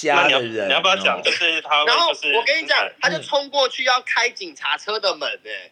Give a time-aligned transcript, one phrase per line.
[0.00, 1.22] 瞎你要的人、哦你要不要讲？
[1.22, 5.70] 就是他会然后我跟你讲，他就嗯冲过去要开警察车的门哎、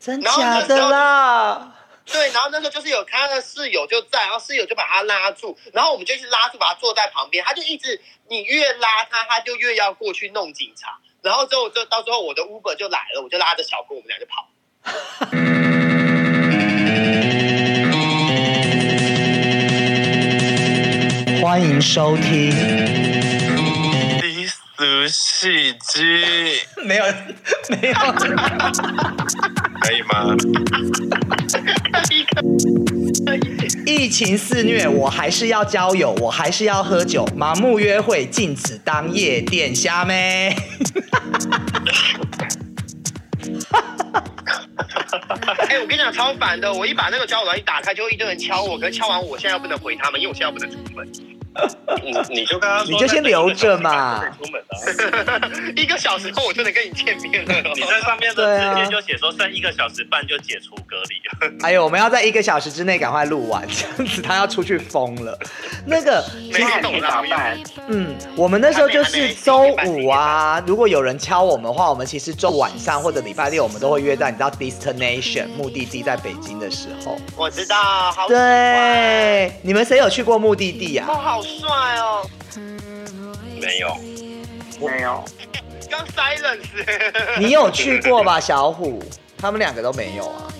[0.00, 1.76] 真然后假的那时候啦？
[2.06, 14.48] 对，然后那时候就是有他的室友就在，然后室友就把他拉住，然后我们就去拉住，把他坐在旁边，他就一直你越拉他，他就越要过去弄警察，然后之后就到最后我的 Uber 就来了，我就拉着小哥，我们俩就跑。
[21.42, 22.79] 欢迎收听，低
[24.80, 26.24] 俗戏剧，
[26.82, 27.04] 没有
[27.68, 27.94] 没有，
[29.78, 30.34] 可以吗？
[33.84, 40.56] 疫情肆虐，我还是要交友，我还是要喝酒，盲目约会禁止当夜店虾妹。
[45.68, 51.06] 哎、我跟你讲超烦的，我一把那个交友软件打开，就会一堆人敲我，可是敲完我现在又不能回他们，因为我现在又不能出门，
[52.02, 55.50] 你你就跟他说，你就先留着嘛出门啊。
[55.76, 57.54] 一个小时后我就能跟你见面了。
[57.74, 61.58] 你在上面对啊的直接就写说剩一个小时半就解除隔离。
[61.62, 65.38] 哎呦，我们要在一个小时之内赶快录完， 这样子他要出去疯了。
[65.86, 67.22] 那个，没懂啦，
[67.88, 77.18] 嗯，我们那时候就是周五啊，如果有人敲我们的话，我们其实周晚上或者礼拜六，我们都会约在你知道 destination 目的地在北京的时候。
[77.36, 77.76] 我知道，
[78.12, 81.14] 好，对，你们谁有去过目的地哦，啊？
[81.20, 82.28] 好帅哦，
[83.60, 83.96] 没有，
[84.80, 85.24] 没有，
[85.90, 89.02] 刚 silence，你有去过吧，小虎？
[89.38, 90.52] 他们两个都没有啊。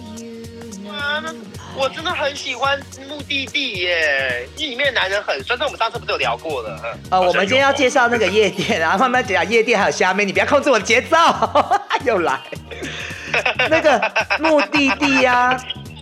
[1.77, 6.98] 我真的很喜欢目的地耶，里面的男人很帅，这我们上次不是有聊过了？
[7.11, 11.16] 呃，我们今天要介绍那个夜店啊，慢慢讲夜店还有虾妹，你不要控制我的节奏，
[12.05, 12.41] 又来。
[13.70, 15.56] 那个目的地啊，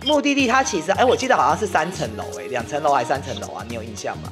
[0.05, 3.63] 目的地它其实，哎，我记得好像是三层楼，哎，两层楼还是三层楼啊？
[3.67, 4.31] 你有印象吗？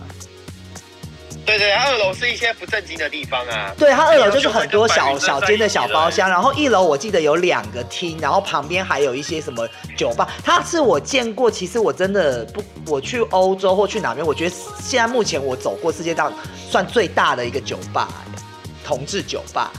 [1.48, 3.74] 对对，二楼是一些不正经的地方啊。
[3.80, 10.28] 对，它二楼就是很多小小间的小包厢，然后一楼我记得有两个厅，然后旁边还有一些什么酒吧。
[10.44, 16.34] 它是我见过，其实我真的不，我去欧洲或去哪边，我觉得现在目前我走过世界上
[16.70, 18.42] 算最大的一个酒吧，哎
[18.84, 19.72] 同志酒吧，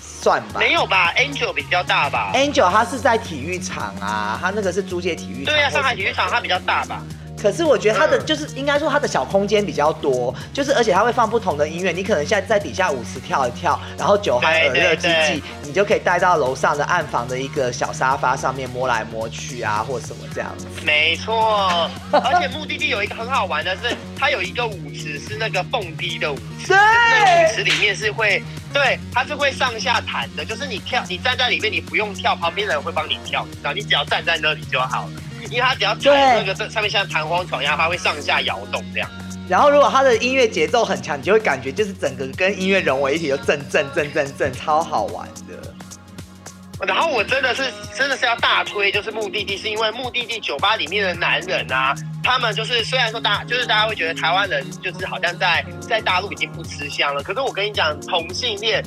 [0.00, 0.60] 算吧。
[0.60, 5.54] 没有吧？Angel 比较大吧？Angel 它是在体育场啊，它那个是租借体育场。
[5.54, 7.02] 对啊、上海体育场它比较大吧？
[7.42, 20.66] 可是我觉得它的嗯就是应该说它的小空间比较多，就是而且它会放不同的音乐，你可能现在在底下舞池跳一跳，然后酒酣耳热之对际，你就可以带到楼上的暗房的一个小沙发上面摸来摸去啊，或什么这样子。
[20.84, 28.42] 没错，而且目的地有一个很好玩的是，它有一个舞池是那个蹦迪的舞池，对那个舞池里面是会，
[28.72, 35.12] 对，它是会上下弹的，就是你跳，你站在里面，你不用跳，旁边的人会帮你跳，然后，你只要站在那里就好了。
[35.50, 39.10] 因为它只要踩那个这上面像弹簧床一样，它会上下摇动这样。
[39.48, 46.84] 然后如果它的音乐节奏很强，你就会感觉就是整个跟音乐融为一体，就震震震震震，超好玩的。
[46.86, 47.62] 然后我真的是
[47.94, 58.82] 真的是要大推，就是目的地，是因为目的地酒吧里面的男人啊，他们就是虽然说大就是大家会觉得台湾人就是好像在在大陆已经不吃香了，可是我跟你讲，同性恋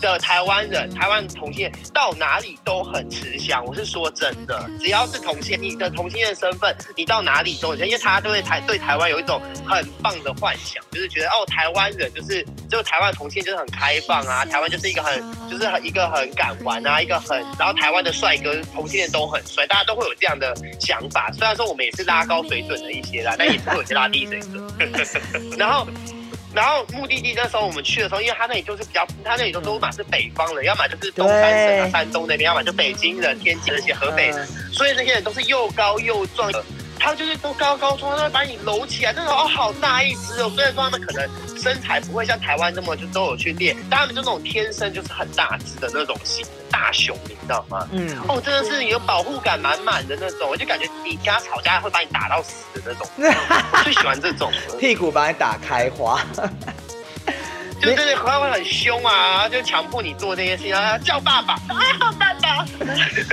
[0.00, 3.64] 的台湾人，台湾同性恋到哪里都很吃香。
[3.64, 21.30] 我是说真的，只要是同性，你的同性恋身份，你到哪里都很香，因为他都会台对台湾有一种很棒的幻想，就是觉得哦，台湾人就是就台湾同性就是很开放啊，台湾就是一个很就是很一个很敢玩啊，一个很然后台湾的帅哥同性恋都很帅，大家都会有这样的想法。
[21.32, 24.62] 虽然说我们也是拉高水准的一些啦，但也是会有些拉低水准。
[25.58, 25.86] 然后。
[26.54, 34.72] 然后目的地那时候我们去的时候，因为他那里就是比较，他那里都都嘛是北方人，要么就是东三省啊、山东那边，要么就北京人、天津人、而且河北人，嗯。
[34.72, 36.50] 所以那些人都是又高又壮，
[37.04, 40.50] 他就是都高高壮，他会把你搂起来，那种哦好大一只哦。
[40.54, 41.28] 虽然说他们可能
[41.58, 47.86] 身材不会像台湾那么就都有去练，但他们就那种天生就是很大只的那种型大熊，你知道吗？
[47.92, 54.76] 嗯，哦，真的是有保护感满满的那种，我就感觉你跟他吵架会把你打到死的那种，我最喜欢这种了。
[54.80, 56.20] 屁股把你打开花。
[57.82, 62.23] 就真的他会很凶啊，就强迫你做这些事情，啊，叫爸爸，哎呀，爸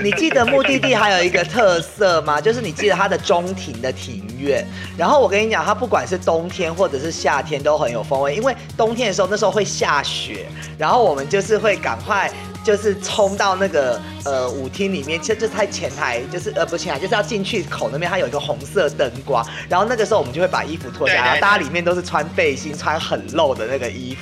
[0.03, 2.39] 你记得目的地还有一个特色吗？
[2.41, 4.65] 就是你记得它的中庭的庭院。
[4.97, 10.45] 然后我跟你讲，它不管是冬天或者是夏天都很有风味，因为冬天的时候那时候会下雪，
[10.77, 12.31] 然后我们就是会赶快
[12.63, 24.21] 就是冲到那个呃舞厅里面，就就在前台，就是呃不是前台，就是要进去口那边，它有一个红色灯光，然后那个时候我们就会把衣服脱下来，然后大家里面都是穿背心，穿很露的那个衣服。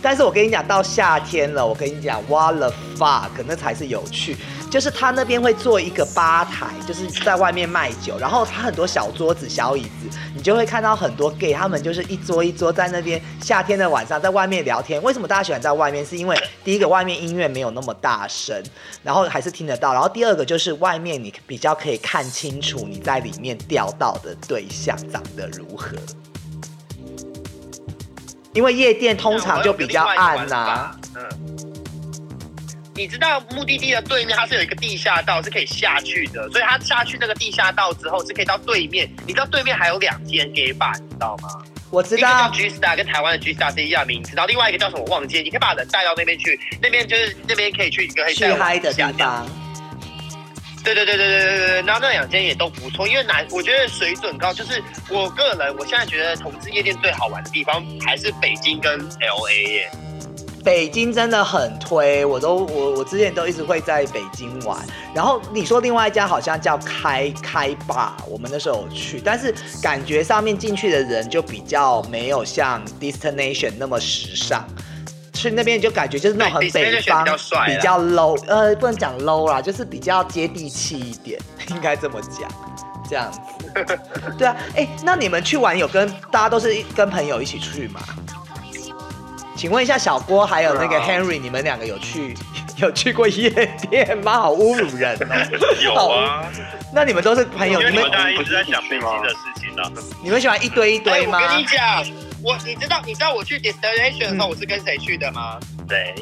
[0.00, 4.36] 但是我跟你讲，到夏天了，我跟你讲，what the fuck，那才是有趣。
[4.70, 15.02] 就是他那边会做一个吧台，就是在外面卖酒，然后他很多小桌子、小椅子，你就会看到很多 gay，他们就是一桌一桌在那边，夏天的晚上在外面聊天。
[15.02, 16.04] 为什么大家喜欢在外面？
[16.04, 18.62] 是因为第一个外面音乐没有那么大声，
[19.02, 25.96] 然后还是听得到，然后第二个就是外面你比较可以看清楚你在里面钓到的对象长得如何。
[28.58, 31.22] 因为夜店通常就比较暗呐、嗯。
[32.92, 39.08] 你知道目的地的对面它是有一个地下道是可以下去的，所以它下去那个地下道之后是可以到对面。
[39.24, 41.50] 你知道对面还有两间 gay bar，你知道吗？
[41.88, 49.46] 我知道一个叫道，G Star，跟台湾的 G Star 是一样名字，然后另外一个叫什么我忘记，你可以把人带到那边去，那边就是那边可以去一个可以去嗨的地方。
[50.94, 59.90] 对对对对对对，那那两间也都不错，因为南我觉得水准高，就是我个人我现在觉得同志夜店最好玩的地方还是北京跟 L A 耶。
[60.64, 64.78] 北京真的很推，我都我我之前都一直会在北京玩。
[65.14, 74.66] 然后你说另外一家好像叫开开吧，我们那时候有去，但是感觉上面进去的人就比较没有像 Destination 那么时尚。
[75.32, 77.24] 去那边就感觉就是那种很北方
[77.66, 81.40] 比较 low，呃，不能讲 low 啦，就是比较接地气一点，
[81.70, 82.50] 应该这么讲，
[83.08, 83.40] 这样子。
[84.38, 88.00] 对啊，哎、那你们去玩有跟大家都是跟朋友一起去吗？
[89.56, 92.32] 请问一下小郭还有那个 Henry，你们两个有去
[92.78, 93.50] 有去过夜
[93.90, 94.38] 店吗？
[94.38, 95.74] 好侮辱人哦！
[95.82, 96.46] 有啊，
[96.94, 99.82] 那你们都是朋友，你们你们刚才一直在讲飞机的事情呢。
[100.22, 101.38] 你们喜欢一堆一堆吗？
[101.38, 102.04] 哎我跟你讲，
[102.42, 105.58] 我你知道你知道我去 destination 的时候我是跟谁去的吗？
[105.88, 106.14] 对，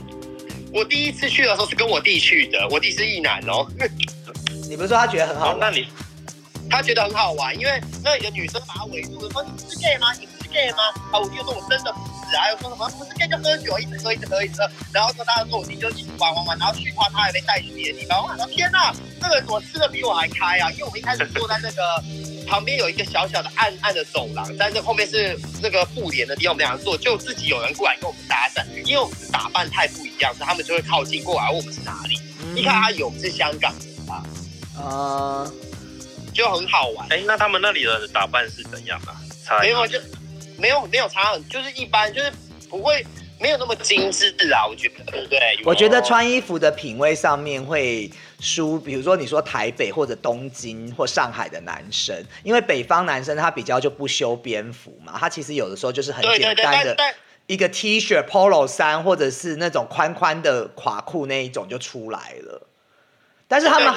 [0.72, 3.66] 我第一次去的时候是跟我弟去的，我弟是异男哦，
[4.68, 5.70] 你不是说他觉得很好好，那？
[5.70, 5.86] 你
[6.68, 10.12] 他觉得很好玩，因为那里的女生把他围住，说你是 gay 吗？
[10.14, 10.78] 你不是 gay 吗？
[11.12, 20.70] 啊，我弟就说我真的不是啊，又说什么不是 gay 就喝酒，一直喝一直喝一直喝，然后说大家说我弟就一直玩玩玩，然后去的话他还被带去别的地方，我想说天哪，这个人怎么吃的比我还开啊？
[20.72, 22.02] 因为我们一开始坐在那个。
[22.46, 32.18] 旁边有一个小小的暗暗的走廊，但是后面是那个布帘的地方，我们两个坐，就自己有人过来跟我们搭讪，因为我们打扮太不一样，所以他们就会靠近过来问我们是哪里。
[32.54, 34.22] 一看他有我们是香港人啊，
[34.78, 35.52] 呃，
[36.32, 37.06] 就很好玩。
[37.10, 39.16] 哎，那他们那里的打扮是怎样啊？
[39.44, 39.98] 差没有就
[40.56, 42.32] 没有没有差很，就是一般，就是
[42.70, 43.04] 不会
[43.40, 45.38] 没有那么精致啊，我觉得对不对？
[45.64, 48.10] 我觉得穿衣服的品味上面会
[48.40, 56.96] 输，比如说你说台北或者东京或上海的男生，因为北方男生他比较就不修边幅嘛，他其实有的时候就是很简单的
[57.46, 62.66] 一个 T 恤、Polo 衫，或者是那种宽宽的垮裤那一种就出来了。
[63.48, 63.94] 但是他们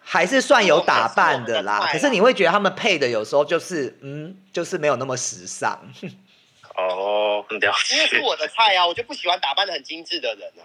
[0.00, 5.78] 还是算有打扮的啦，可是你会觉得他们配的有时候就是嗯，就是没有那么时尚。
[6.76, 8.20] 哦，了因为是。
[8.20, 10.64] 我的菜啊，我就不喜欢打扮的很精致的人啊。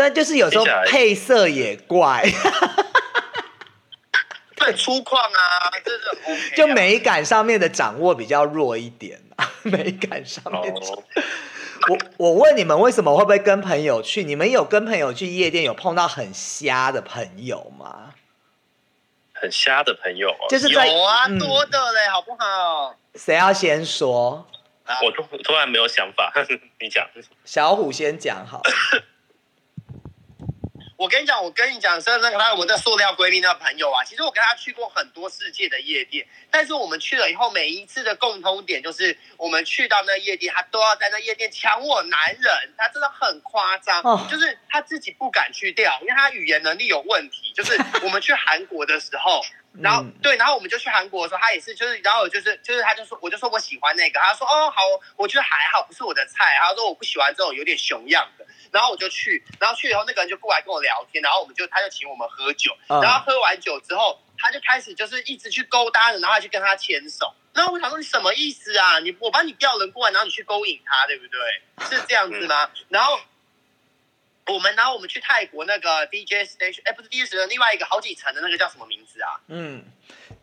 [0.00, 2.24] 但就是有时候配色也怪，
[4.58, 10.72] 很粗犷啊，这是 OK 啊就美感上面的掌握比较弱一点啊， 美感上面。
[10.72, 11.02] 哦，
[11.88, 14.24] 我我问你们为什么会不会跟朋友去？
[14.24, 18.14] 你们有跟朋友去夜店有碰到很瞎的朋友吗？
[19.32, 20.46] 很瞎的朋友哦。
[20.50, 22.94] 就是在有啊，嗯多的嘞，好不好？
[23.14, 24.46] 谁要先说？
[25.04, 26.32] 我突突然没有想法，
[26.80, 27.06] 你讲。
[27.44, 28.60] 小虎先讲好。
[31.00, 47.50] 我跟你讲，我跟你讲，是那个他我们的塑料闺蜜那个朋友啊，其实我跟他去过很多世界的夜店，但是我们去了以后，每一次的共通点就是，我们去到那夜店，他都要在那夜店抢我男人，他真的很夸张，哦就是他自己不敢去掉，因为他语言能力有问题。
[47.54, 49.40] 就是我们去韩国的时候，
[49.80, 54.82] 然后、嗯对，然后我们就去韩国的时候，他也是，就是，然后就是就是他就说，我就说我喜欢那个，他说哦好，
[55.16, 58.44] 我觉得还好，不是我的菜，他说我不喜欢这种有点熊样的。
[58.72, 67.34] 然后我就去，然后去以后那个人就过来跟我聊天，然后我们就他就请我们喝酒，嗯然后喝完酒之后，他就开始就是一直去勾搭人，然后还去跟他牵手。
[67.52, 69.00] 然后我想说你什么意思啊？
[69.00, 71.40] 你我帮你调人过来，然后你去勾引他，对不对？
[71.88, 72.70] 是这样子吗？
[72.88, 73.18] 然后
[74.46, 79.40] 我们然后我们去泰国那个 DJ station，哎不是 DJ station，另外一个好几层的那个叫什么名字啊？
[79.48, 79.84] 嗯，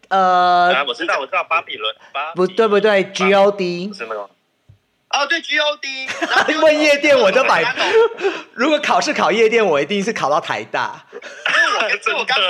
[0.10, 3.96] 呃啊，，我知道，我知道，巴比伦，巴比不对不对，GOD。
[3.96, 4.29] 是那个。
[5.17, 7.86] 哦对 GOD，然后因为 夜店我就买然后
[8.53, 11.05] 如果考试考夜店，我一定是考到台大。
[11.12, 12.45] 因为我跟我刚说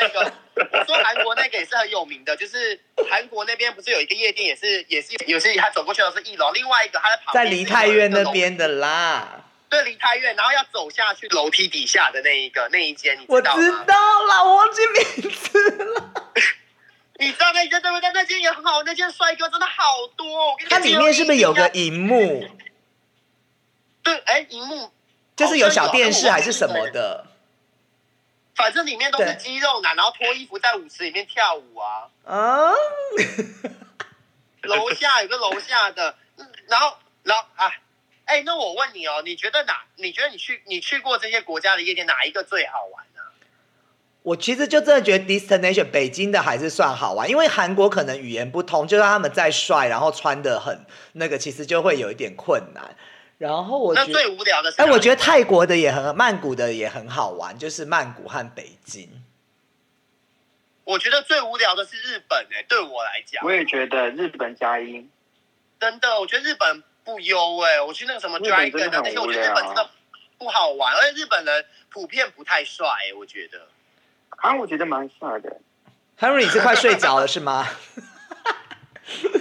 [0.00, 0.32] 那个，
[0.72, 2.78] 我说韩国那个也是很有名的，就是
[3.08, 9.28] 韩国那边不是有一个夜店，也是也是有些他走过去的是一楼，另外一个他在旁在梨泰院那边的啦，
[9.68, 13.84] 对梨泰院，然后要走下去楼梯底下的那一个那一间，你我知知道吗？
[13.86, 16.12] 道了，我忘记名字了。
[17.18, 18.10] 你知道那间对不对？
[18.12, 20.50] 那间也很好，那间帅哥真的好多。
[20.52, 22.46] 我跟你讲它里面是不是有个荧幕，
[24.02, 24.16] 对？
[24.26, 24.92] 哎，荧幕
[25.34, 27.26] 就是有小电视还是什么的？
[28.54, 32.08] 反正里面都是肌肉男，然后脱衣服在舞池里面跳舞啊。
[32.24, 32.72] 啊，
[34.62, 37.70] 楼下有个楼下的，嗯然后然后啊，
[38.24, 39.84] 哎，那我问你哦，你觉得哪？
[39.96, 43.15] 你觉得你去你去过这些国家的夜店，哪一个最好玩呢、
[44.26, 52.96] 我其实就真的觉得 destination 北京的还是算好玩，因为韩国可能语言不通，就算他们再帅，然后穿的很那个，其实就会有一点困难。
[53.38, 59.08] 然后我觉得，那最无聊的是哎，我觉得泰国的也很，曼谷的也很好玩，就是曼谷和北京。
[60.82, 65.08] 我觉得最无聊的是日本哎、对我来讲我，也觉得日本加音，
[65.78, 69.88] 真的，我觉得日本不优哎、我去那个什么 Dragon 真的那些，我觉得日本真的
[70.36, 73.60] 不好玩，而且日本人普遍不太帅哎、我觉得。
[74.36, 75.56] 啊，我觉得蛮帅的。
[76.18, 77.66] Henry，你是快睡着了是吗？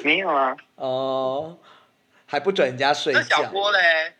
[0.04, 1.58] 没有啊，哦，
[2.26, 3.50] 还不准人家睡那小觉。
[3.50, 4.14] 郭嘞？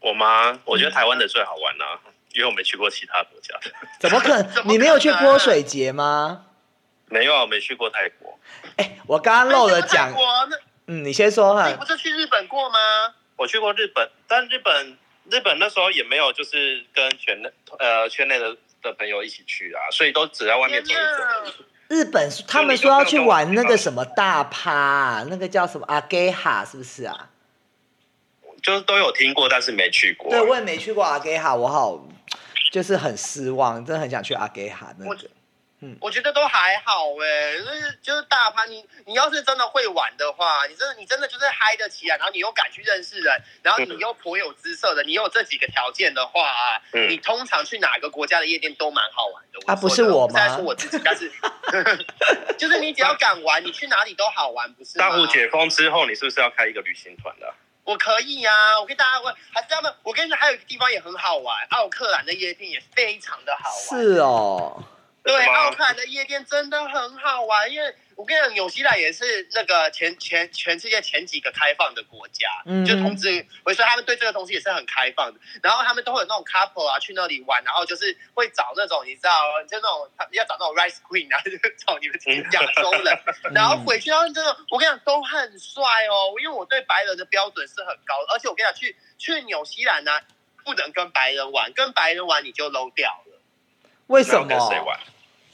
[0.00, 0.58] 我吗？
[0.64, 2.00] 我觉得台湾的最好玩啊，
[2.32, 3.72] 因为我没去过其他国家的。
[3.98, 4.50] 怎么可能？
[4.68, 6.46] 你没有去泼水节吗？
[7.06, 8.38] 没有啊，我没去过泰国。
[8.76, 10.12] 哎，我刚刚漏了讲
[10.86, 11.74] 嗯，你先说哈你。
[11.76, 12.78] 不是去日本过吗？
[13.36, 14.98] 我去过日本，但日本
[15.30, 21.64] 日本那时候也没有就是跟圈内呃圈内的的朋友一起去啊，所以都只在外面走一走。
[21.88, 27.30] 日本他们说要去玩那个什么大趴、啊，那个叫什么阿盖哈，是不是啊？
[28.62, 30.30] 就是都有听过，但是没去过。
[30.30, 32.06] 对，我也没去过阿盖哈，我好
[32.70, 35.16] 就是很失望，真的很想去阿盖哈那我
[35.80, 35.96] 个。
[36.00, 49.60] 我觉得都还好哎、就是就是大趴，你你要是真的会玩的话，你真的你真的就是嗨得起来，然后你又敢去认识人，然后你又颇有姿色的，你有这几个条件的话啊，嗯你通常去哪个国家的夜店都蛮好玩的。
[49.66, 51.30] 啊不是我吗不在说我自己，但是
[52.58, 55.08] 就是你只要敢玩，你去哪里都好玩，不是吗？
[55.08, 64.02] 大陆解封之后，你是不是要开一个旅行团的啊、我可以呀、我跟大家问，还是他们，我跟你说，还有一个地方也很好玩，奥克兰的夜店也非常的好玩。
[64.02, 64.84] 是哦，
[65.22, 73.24] 对，奥克兰的夜店真的很好玩，因为我跟你讲，纽西兰也是那个前前全世界前几个开放的国家，嗯就同志，
[73.62, 75.38] 所以说他们对这个东西也是很开放的。
[75.62, 82.18] 然后他们都会有那种 couple 啊，去那里玩，然后就是会找那种你知道，就那种他要找那种 rice queen 啊， 就找你们
[82.52, 83.18] 亚洲人，
[83.54, 90.18] 然后回去，他们真的，我跟你讲都很帅哦，因为我对白人的标准是很高的，而且我跟你讲，去去纽西兰呢、
[90.64, 93.29] 不能跟白人玩，跟白人玩你就 low 掉了。
[94.10, 94.84] 为什么跟谁么？
[94.84, 95.00] 玩？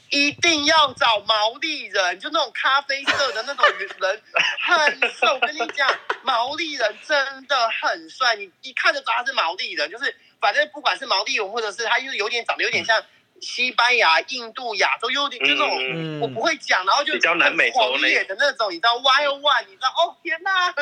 [0.09, 4.21] 一定要找毛利人，就那种咖啡色的那种人，
[4.59, 5.33] 很瘦。
[5.33, 5.87] 我跟你讲，
[6.23, 9.91] 毛利人真的很帅，你一看就知道他是毛利人。
[9.91, 13.03] 就是反正不管是毛利人，或者是他就是有点长得有点像
[13.41, 20.73] 西班牙、印度、亚洲，又有点就那种、我不会讲，然后就比较南美狂野的那种，你知道 Wild One，你知道哦天哪！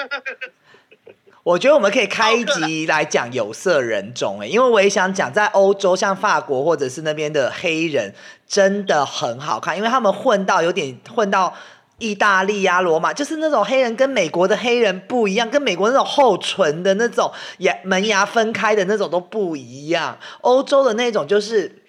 [1.46, 8.12] 我觉得我们可以开一集来讲有色人种，哎，因为我也想讲，在欧洲像法国或者是那边的黑人
[8.48, 11.54] 真的很好看，因为他们混到有点混到
[12.00, 21.84] 意大利啊、罗马，就是那种黑人跟美国的黑人不一样，跟美国那种厚唇的那种牙门牙分开的那种都不一样，欧洲的那种就是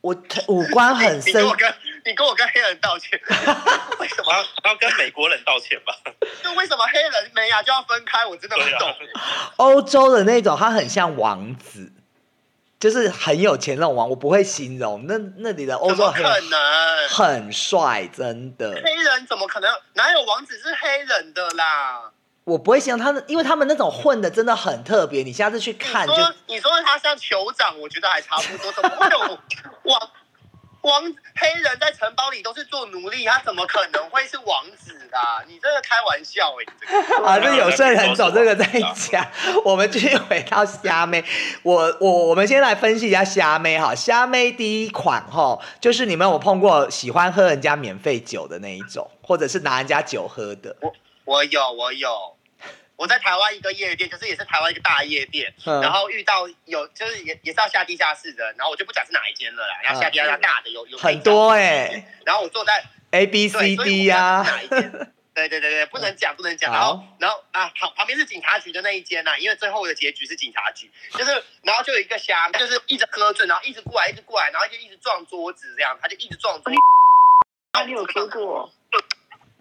[0.00, 0.16] 我
[0.48, 1.44] 五官很深
[2.04, 3.20] 你跟我，跟黑人道歉，
[3.98, 4.32] 为什么？
[4.32, 5.94] 要要跟美国人道歉吧？
[6.42, 8.24] 就为什么黑人没牙就要分开？
[8.26, 8.94] 我真的不懂。
[9.56, 11.92] 欧洲的那种，他很像王子。
[12.78, 15.04] 就是很有钱那种王，我不会形容。
[15.06, 17.08] 那那里的欧洲很可能？
[17.10, 18.72] 很帅，真的。
[18.82, 19.70] 黑人怎么可能？
[19.92, 22.10] 哪有王子是黑人的啦？
[22.44, 25.22] 我不会形容他们，因为他们那种混的真的很特别。
[25.22, 28.72] 你下次去看就说你说他像酋长，我觉得还差不多。
[28.72, 29.38] 怎么会有
[29.84, 30.10] 王
[30.82, 33.24] 王黑人在城堡里都是做奴隶？
[33.26, 35.44] 他怎么可能会是王子啊？
[35.46, 39.26] 你这个开玩笑哎、你这个 啊，这有色人种这个在讲。
[39.64, 41.22] 我们继续回到虾妹，
[41.62, 43.94] 我我我们先来分析一下虾妹哈。
[43.94, 50.74] 虾妹第一款哈，就是你们有碰过喜欢喝人家免费酒的那一种，或者是拿人家酒喝的。
[50.80, 50.92] 我
[51.24, 52.10] 我有我有。
[52.10, 52.39] 我
[53.06, 66.70] 在台湾一个夜店，就是也是台湾一个大夜店，嗯然后遇到有就是也也是要下地下室的，然后我就不讲是哪一间了啦，然后下地下室大的有有很多哎、然后我坐在 a B 对 C 所以 D 呀、我不知道是哪一间 对对对对，不能讲不能讲。
[66.72, 71.30] 然好后然后啊，旁旁边是警察局的那一间呐、因为最后的结局是警察局，就是
[71.62, 76.72] 然后就有一个虾，就是一直喝醉，然后一直过来一直过来，然后就一直撞桌子这样，他就一直撞桌。
[77.74, 78.70] 哪里有说过？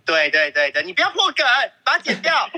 [0.10, 1.46] 对对对对，你不要破梗，
[1.84, 2.50] 把它剪掉。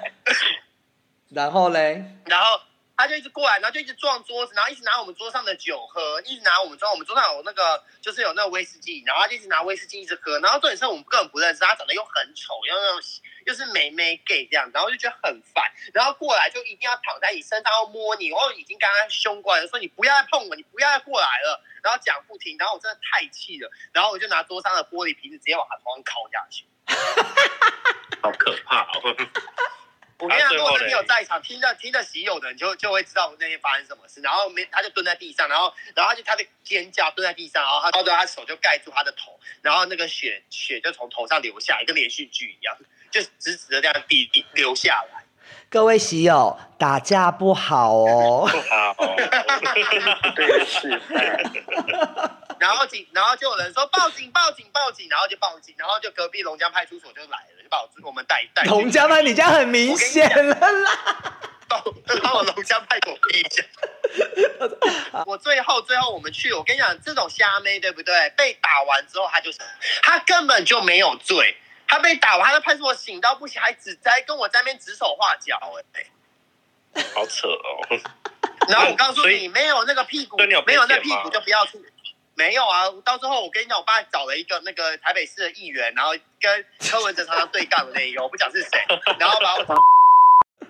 [1.30, 2.60] 然后嘞，然后
[3.00, 13.00] 他就一直过来，然后就一直撞桌子，然后一直拿我们桌上的酒喝，一直拿我们桌，我们桌上有那个就是有那个威士忌，然后他就一直拿威士忌一直喝，然后重点是我们根本不认识，他长得又很丑，又那种
[13.46, 15.64] 又是美美 gay 这样，然后就觉得很烦，
[15.94, 26.66] 然后过来就一定要躺在你身上要摸你，然后已经刚刚凶过来了，说你不要再碰我，你不要再过来了，然后讲不停，然后我真的太气了，然后我就拿桌上的玻璃瓶子直接往他头上敲下去。
[28.22, 29.16] 好可怕哦！
[30.20, 34.20] 我跟你讲，如果那天有在场，听着听着喜友的你就就会知道那天发生什么事。
[34.20, 42.76] 然后没，他就蹲在地上，然后然后他就他的尖叫，蹲在地上，然后他抱着他手就盖住他的头，然后那个血血就从头上流下来，跟连续剧一样，
[43.10, 45.24] 就直直的这样滴滴流下来。
[45.68, 48.46] 各位喜友，打架不好哦。
[48.50, 48.94] 不好，
[50.34, 52.36] 对的示范。
[52.60, 61.40] 然后警，然后就有人说报警报警报警，然后就报警，然后就隔壁龙江派出所就来了，就把我我们带带龙江派，你这样很明显了啦。
[61.68, 63.64] 把我龙江派给我逼一下。
[65.24, 68.28] 我最后最后我们去，我跟你讲，这种虾妹对不对？
[68.36, 69.58] 被打完之后，他就是
[70.02, 75.58] 他根本就没有醉，他被打完，他在派出所醒到不行，还只在跟我在那边指手画脚、
[75.94, 77.86] 哎，好扯哦！
[78.68, 81.82] 然后我告诉你，没有那个屁股没有那屁股就不要出。
[82.40, 88.70] 没有啊，到最后我跟你讲，我爸找了一个那个台北市的议员，然后跟柯文哲常常对杠的那一个，我不讲是谁，
[89.20, 89.66] 然后把我，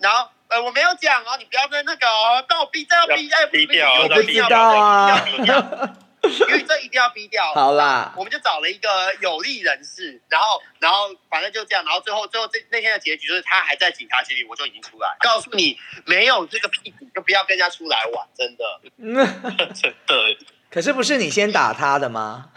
[0.01, 5.95] 然后呃我没有讲哦，你不要跟那个哦，帮我逼，这要逼，哎，逼掉我要不知道啊要逼掉。
[6.23, 7.55] 因为这一定要逼掉。
[7.55, 18.81] 好啦，我们就找了一个有利人士，然后，然后反正就这样，然后最后，最后这那天的结局就是他还在警察局里，我就已经出来，告诉你，没有这个屁股就不要跟人家出来玩，真的。
[18.99, 19.17] 嗯，
[19.73, 20.37] 真的，
[20.71, 22.51] 可是不是你先打他的吗？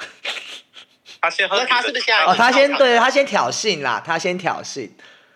[1.21, 4.89] 他先喝那他是不是现在哦，他先对他先挑衅啦，他先挑衅。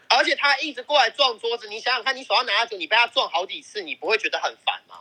[0.09, 4.95] 而且他一直过来撞桌子，你想想看，你手上拿着酒，你被他撞好几次，你不会觉得很烦吗？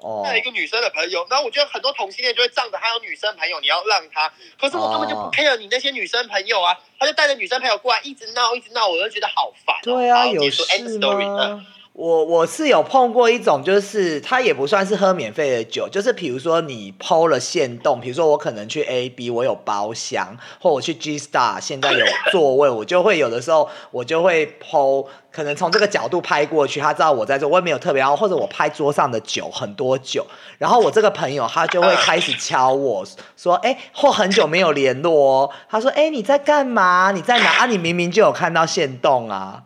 [0.00, 11.64] 哦他有一个女生的朋友，然后我觉得很多同性恋就会仗着他有女生朋友，你要让他，可是我根本就不哦 care 你那些女生朋友啊，他就带着女生朋友过来，一直闹，一直闹，我就觉得好烦哦、对啊，有然后结束 end 事 story？
[11.94, 33.04] 我我是有碰过一种，就是他也不算是喝免费的酒，就是比如说你剖了线洞，比如说我可能去 A B 我有包厢，或我去 G Star 现在有座位，我就会有的时候我就会剖，可能从这个角度拍过去，他知道我在这，我也没有特别要，或者我拍桌上的酒很多酒，然后我这个朋友他就会开始敲我
[33.36, 37.12] 说，哎、或很久没有联络哦，他说，哎、你在干嘛？
[37.14, 37.58] 你在哪？
[37.58, 39.64] 啊，你明明就有看到线洞啊。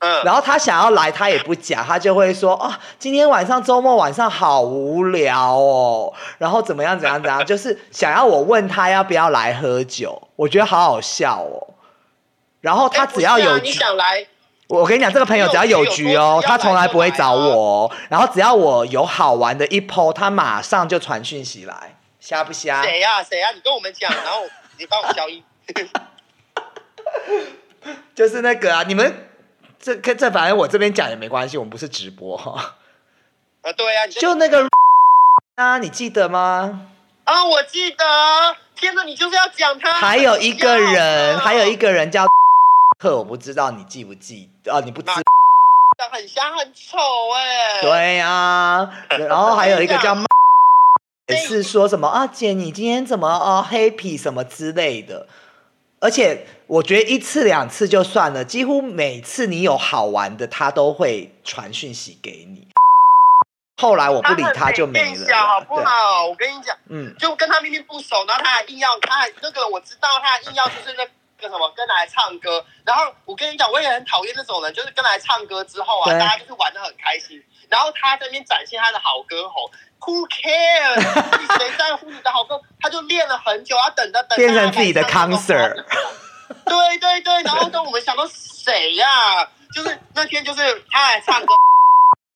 [0.00, 11.74] 嗯，然后他想要来，他也不讲，他就会说啊，今天晚上周末晚上好无聊哦，然后怎么样怎样怎样， 就是想要我问他要不要来喝酒，我觉得好好笑哦。
[12.60, 14.26] 然后他只要有局，想来，
[14.68, 17.90] 我跟你讲，这个朋友只要有局哦，他从来不会找我哦。
[18.08, 22.82] 然后只要我有好玩的一 PO，他马上就传讯息来，瞎不瞎？
[22.82, 24.42] 谁呀、谁呀、你跟我们讲，然后
[24.76, 25.42] 你帮我消音。
[28.14, 29.27] 就是那个啊，你们
[29.80, 32.76] 这跟这反正我这边讲也没关系，我们不是直播哈。
[33.62, 34.68] 啊，对呀、你就那个
[35.56, 36.88] 啊，你记得吗？
[37.24, 38.04] 啊，我记得，
[38.74, 39.92] 天哪，你就是要讲他。
[39.92, 42.26] 还有一个人，要还有一个人叫
[42.98, 44.50] 克，我不知道你记不记？
[44.66, 45.10] 哦，你不知？
[45.98, 46.96] 长很瞎很丑
[47.34, 50.16] 哎、，对呀、然后还有一个叫，
[51.26, 55.26] 也是说什么啊，姐你今天怎么哦 happy 什么之类的。
[56.00, 62.68] 而且我觉得一次两次就算了，几乎每次你有好玩的，他都会传讯息给你。
[63.80, 66.26] 后来我不理他就没了小好不好？
[66.26, 72.64] 我跟你讲，嗯，就跟他明明不熟，然后他还硬要，他还那个我知道，他还硬要就是那个什么跟来唱歌。
[72.84, 79.70] 然后我跟你讲，我也很讨厌那种人，就是跟来唱歌之后啊，大家就是玩的很开心，然后他在那边展现他的好歌喉。
[80.00, 81.38] Who cares？
[81.38, 82.60] 你谁在乎你的好歌？
[82.80, 85.84] 他就练了很久，要等着等变成自己的 concert。
[86.64, 91.52] 对对对，然后跟我们想到谁呀、就是那天就是他来唱歌，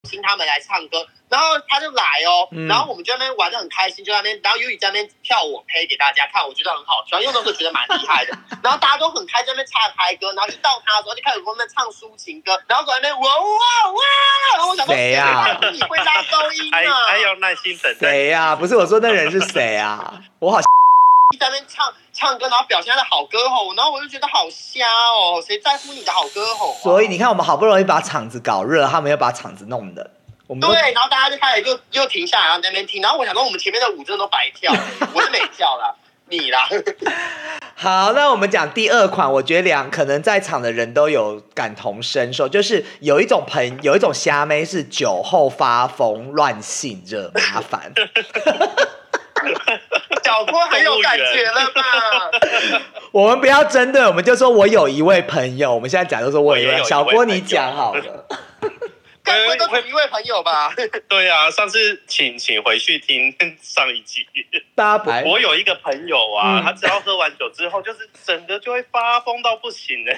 [0.08, 14.00] 请他们来唱歌，然后他就来哦，嗯然后我们就在那边玩的很开心，就在那边，然后尤宇在那边跳舞配给大家看，我觉得很好笑，因为那时候觉得蛮厉害的， 然后大家都很开心，在那边唱嗨歌，然后一到他的时候就开始在那边唱抒情歌，然后在那边哇哇哇，
[14.56, 17.06] 然后我想说谁呀你会拉高音还啊？
[17.06, 18.10] 还要耐心等待。
[18.10, 20.20] 谁呀、不是我说那人是谁啊？
[20.40, 20.58] 我好
[21.36, 26.78] 在那边唱唱歌，然后表现他的好歌喉，然后我就觉得好瞎哦，谁在乎你的好歌喉、啊？
[26.82, 30.10] 所以你看，我们好不容易把场子搞热，他们又把场子弄的。
[30.48, 33.00] 我们都对，然后大家就开始就又停下来，然后在那边听。
[33.00, 34.70] 然后我想说，我们前面的舞真的都白跳，
[35.14, 35.94] 我是没跳啦，
[36.28, 36.68] 你啦。
[37.74, 47.90] 好，那我们讲第二款，我觉得两可能在场的人都有感同身受，就是有一种朋有一种虾妹是酒后发疯乱性惹麻烦，
[50.24, 51.82] 小郭很有感觉了吧？
[53.12, 58.02] 我们不要针对，我们就说我有一位朋友，我们现在讲就说我有一位位小郭，你讲好了。
[59.24, 60.74] 该不会都同一位朋友吧？
[61.08, 64.26] 对啊，上次请请回去听上一集。
[64.74, 70.12] 大家不，我有一个朋友啊，嗯他只要喝完酒之后，就是整个就会发疯到不行的，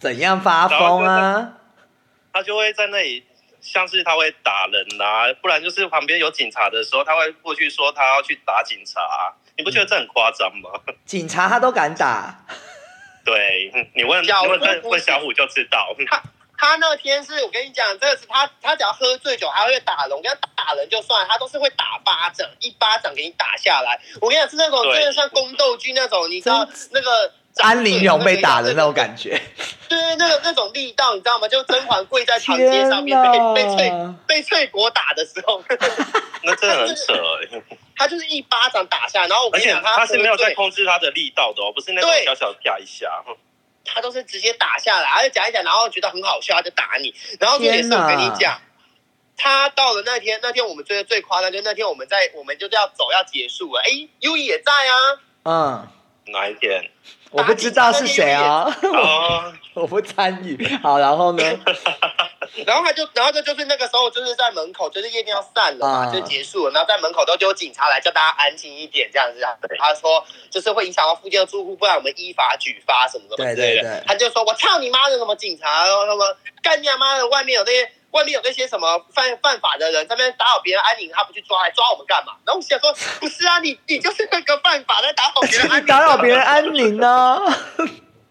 [0.00, 1.52] 怎样发疯啊？
[2.32, 3.24] 他就会在那里，
[3.60, 9.00] 像是他会打人啊，不然就是旁边有警察的时候，他会过去说他要去打警察，
[9.56, 10.70] 你不觉得这很夸张吗？
[11.04, 12.44] 警察他都敢打，
[13.24, 16.22] 对你问小你问问小虎就知道，他
[16.56, 24.00] 他那天是我跟你讲，这个是他他只要喝醉酒还会打人，我跟他打人就算了，他都是会打巴掌，一巴掌给你打下来。
[24.20, 29.40] 我跟你讲是那种对真的像宫斗剧那种，你知道那个安陵容被打的那种感觉。
[29.88, 31.48] 对对，那个那种力道，你知道吗？
[31.48, 34.14] 就甄嬛跪在长街上面被被翠哪！
[34.26, 35.62] 被翠果打的时候，
[36.44, 37.62] 那真的很扯哎、
[37.96, 43.08] 他就是一巴掌打下，然后我而且跟你讲，他是没有在控制他的力道的哦，不是那种对小小啪一下。
[43.90, 47.14] 他都是直接打下来，而且讲一讲，然后觉得很好笑，他就打你。
[47.40, 48.60] 然后这也是我跟你讲，
[49.34, 54.94] 他到了那天，那天我们追的最夸张，就那天我们在我们就是要走要结束了，哎，U 也在啊，
[55.44, 55.88] 嗯，
[56.32, 56.82] 哪一天？
[57.30, 60.66] 我不知道是谁啊， 哦，我不参与。
[60.82, 61.44] 好，然后呢？
[62.66, 69.52] 然后他就，然后这就是那个时候就是在门口，就是夜店要散了嘛，啊就结束了，然后在门口都就有警察来叫大家安静一点这样子啊。
[69.78, 73.82] 他说就是会影响到附近的住户，不然我们依法举发什么什么之类的。
[73.82, 77.92] 对对对他就说我操你妈的什么警察，然后什么干你妈的，外面有那些。
[78.10, 82.32] 外面有那些什么犯犯法的人在那边打扰别人安宁，他不去抓，来抓我们干嘛？
[82.46, 87.38] 然后我想说，不是啊，你你就是那个犯法在打扰别人 安宁，打扰别人安宁呢？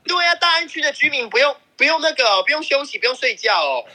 [0.03, 3.85] 对啊，大安区的居民不用不用那个不用休息，不用睡觉哦。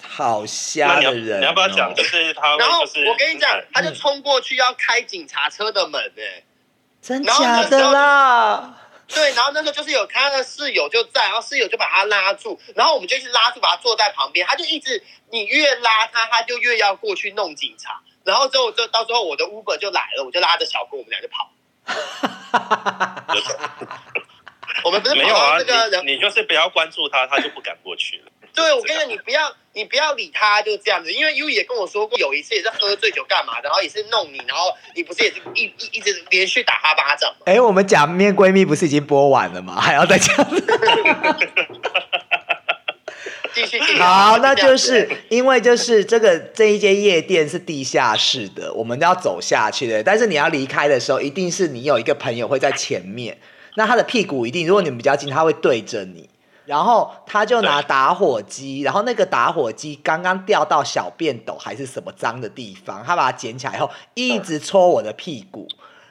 [0.00, 1.92] 好那你要瞎的人、哦你要不要讲？
[1.94, 6.22] 就是他会然后我跟你讲嗯，他就冲过去要开警察车的门呢、
[7.02, 8.77] 真假的啦？
[9.08, 18.00] 对，然后那时候就是有他的室友就在，然后室友就把他拉住，然后我们就一直拉住，把他坐在旁边，他就一直你越拉他，他就越要过去弄警察。
[18.24, 21.50] 然后之后就到最后我的 Uber 就来了，我就拉着小哥，我们俩就跑。
[24.84, 28.30] 我们不是没有啊这个人你你就是不要关注他，他就不敢过去了。
[28.58, 31.12] 对，我跟你讲，你不要你不要理他，就这样子。
[31.12, 37.44] 因为 U 也跟我说过，有一次也是喝醉酒干嘛的，然后也是弄你，然后你不是也是一一一直连续打他巴掌吗？
[37.46, 39.80] 哎、我们假面闺蜜不是已经播完了吗？
[39.80, 40.44] 还要再讲？
[43.54, 43.98] 继 续继续。
[44.02, 50.02] 好，那就是因为就是这个这一间夜店是地下室的，我们要走下去的。
[50.02, 53.38] 但是你要离开的时候，一定是你有一个朋友会在前面，
[53.76, 56.28] 那他的屁股一定，如果你们比较近，他会对着你。
[56.68, 65.66] 然后他就拿打火机，然后那个打火机刚刚掉到小便斗还是什么脏的地方，他把它捡起来以后，一直戳我的屁股。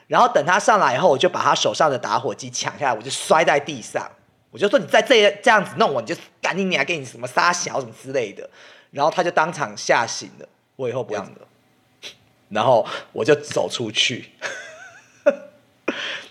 [0.08, 4.10] 然后等他上来以后，我就把他手上的打火机抢下来，我就摔在地上。
[4.50, 8.50] 我就说你再这这样子弄我，你就赶紧你还给你什么杀小什么之类的。
[8.90, 12.10] 然后他就当场吓醒了，我以后不这样的。
[12.48, 14.32] 然后我就走出去，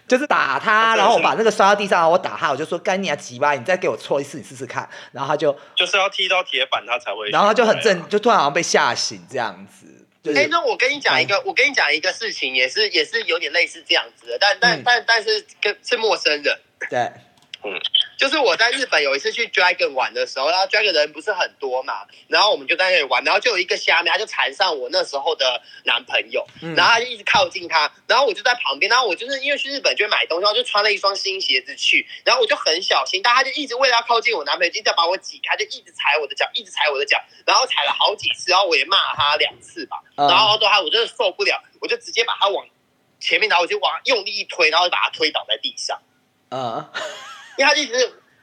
[0.07, 4.87] 就是打他，然后我把那个摔到地上，我打他，我就说干你啊鸡巴，你再给我戳一次，你试试看。
[5.11, 7.29] 然后他就，就是要踢到铁板，他才会。
[7.31, 9.85] 然后他就很正，就突然好像被吓醒这样子。
[10.23, 16.59] 就是哎、那我跟你讲一个，我跟你讲一个事情，也是也是有点类似这样子的，但但、嗯但但是跟是陌生人。
[16.89, 17.11] 对，
[18.17, 42.65] 就是我在日本有一次去 Dragon 玩的时候，然后 Dragon 人不是很多嘛，然后我们就在那里玩，然后就有一个虾妹，他就缠上我那时候的男朋友，嗯然后他就一直靠近他，然后我就在旁边，然后我就是因为去日本就会买东西，然后就穿了一双新鞋子去，然后我就很小心，但他就一直为了要靠近我男朋友，就一直要把我挤开，就一直踩我的脚，一直踩我的脚，然后踩了好几次，然后我也骂他两次吧，嗯然后到他我真的受不了，我就直接把他往
[43.19, 46.01] 前面，然后我就往用力一推，然后就把他推倒在地上。
[46.49, 46.89] 嗯，
[47.57, 47.93] 因为他一直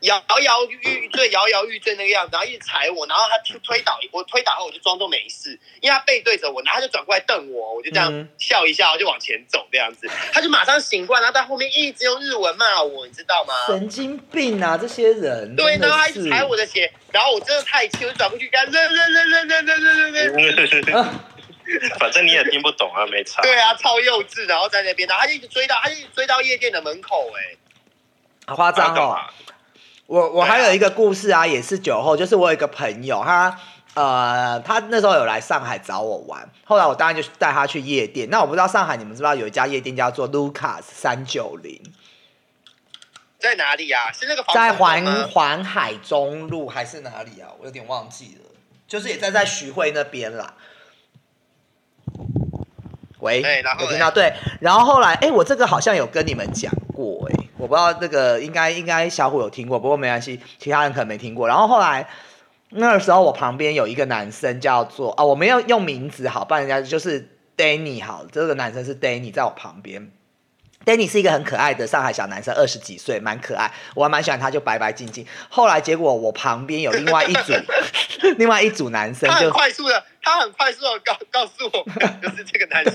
[0.01, 13.55] 摇摇欲坠、摇摇欲坠那个样子，然后一直踩我，然后他推推倒我，推倒后我就装作没事，因为他背对着我，然后他就转过来瞪我，我就这样嗯笑一笑，就往前走这样子，他就马上醒过来，然后在后面一直用日文骂我，你知道吗？
[13.67, 15.57] 神经病啊，这些人。
[15.57, 21.21] 对，然后他一直踩我的鞋，然后我真的太气，我就转过去跟他扔扔扔扔扔扔扔扔
[21.99, 23.41] 反正你也听不懂啊，没差。
[23.41, 27.57] 对啊，超幼稚，然后在那边，然后他就一直追到，他就一直追到夜店的门口、哎，
[28.47, 29.17] 好夸张哦。
[30.07, 33.59] 我我还有一个故事啊，也是酒后，就是我有一个朋友，他
[33.95, 38.29] 呃，他那时候有来上海找我玩，后来我当然就带他去夜店。
[38.31, 41.81] 那我不知道上海你们知不知道有一家夜店叫做 Lucas 三九零，
[43.39, 44.13] 在哪里啊？
[44.13, 47.49] 是那个在环环海中路还是哪里啊？
[47.59, 48.51] 我有点忘记了，
[48.87, 50.55] 就是也在在徐汇那边啦。
[53.21, 53.41] 喂，
[53.81, 61.49] 有听到对，然后后来，哎，我这个好像有跟你们讲过，哎，我不知道这个应该应该小虎有听过，不过没关系，其他人可能没听过。
[61.49, 62.07] 然后后来
[62.69, 70.11] 那个时候我旁边有一个男生叫做啊，我没有用名字好，不然人家就是 Danny 好，这个男生是 Danny 在我旁边。
[70.85, 75.27] Danny 是一个很可爱的上海小男生，二十几岁，蛮可爱，我还蛮喜欢他，就白白净净。
[75.49, 77.55] 后来结果我旁边有另外一组，
[78.37, 82.95] 另外一组男生就快速的，他很快速的告告诉我们，就是这个男生。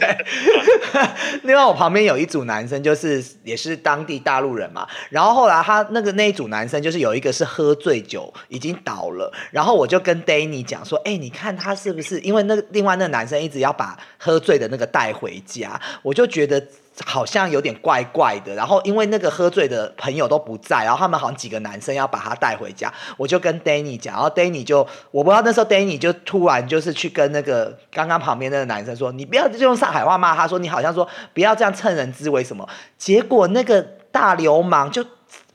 [1.44, 4.88] 另外我旁边有一组男生，就是也是当地大陆人嘛。
[5.10, 16.66] 然后后来他那个那一组男生，就是有一个是喝醉酒已经倒了，然后我就跟 Danny 讲说，哎、你看他是不是因为那另外那个男生一直要把喝醉的那个带回家，我就觉得。
[17.06, 24.80] 好像有点怪怪的，然后因为那个喝醉的朋友都不在，然后他们好像几个男生要把他带回家，我就跟 Danny 讲，然后 Danny 就
[25.12, 33.82] 我不知道那时候 Danny 就突然就是去跟那个刚刚旁边那个男生说，你不要就用上海话骂他说，你好像说不要这样趁人之危什么，结果那个
[34.12, 35.06] 大流氓就。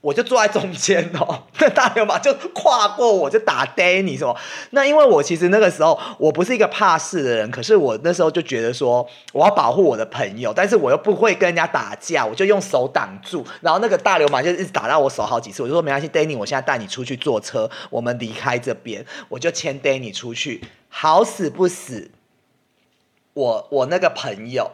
[0.05, 4.37] 我就坐在中间哦， 那大流氓就跨过我就打 Danny 什么？
[4.69, 22.11] 那因为我其实那个时候我不是一个怕事的人，可是我那时候就觉得说我要保护我的朋友，但是我又不会跟人家打架，我就用手挡住，然后那个大流氓就一直打到我手好几次，我就说没关系，Danny，我现在带你出去坐车，我们离开这边，我就牵 Danny 出去，好死不死，
[23.33, 24.69] 我我那个朋友，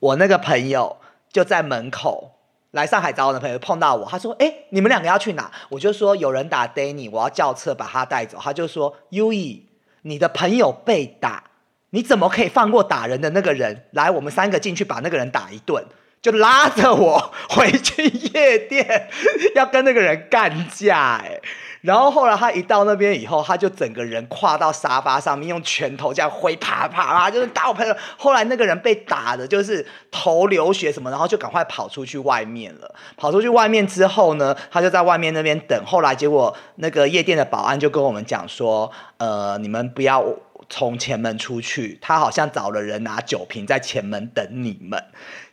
[0.00, 0.98] 我那个朋友
[1.32, 2.31] 就在门口。
[2.72, 9.66] 来上海找我的朋友碰到我，他说：“哎、你们两个要去哪？”我就说：“有人打 Danny，我要叫车把他带走。”他就说：“U E，
[10.02, 11.44] 你的朋友被打，
[11.90, 13.86] 你怎么可以放过打人的那个人？
[13.92, 15.84] 来，我们三个进去把那个人打一顿。”
[16.22, 19.10] 就拉着我回去夜店，
[19.56, 21.40] 要跟那个人干架哎、
[21.82, 27.94] 然后后来他一到那边以后，他就整个人跨到沙发上面，用拳头这样挥，啪啪啪，就是打我朋友。
[28.16, 32.94] 后来那个人被打的，就是头流血什么，然后就赶快跑出去外面了。
[33.16, 35.84] 跑出去外面之后呢，他就在外面那边等。
[35.84, 40.24] 后来结果那个夜店的保安就跟我们讲说，呃，你们不要
[40.68, 45.04] 从前门出去，他好像找了人拿酒瓶在前门等你们。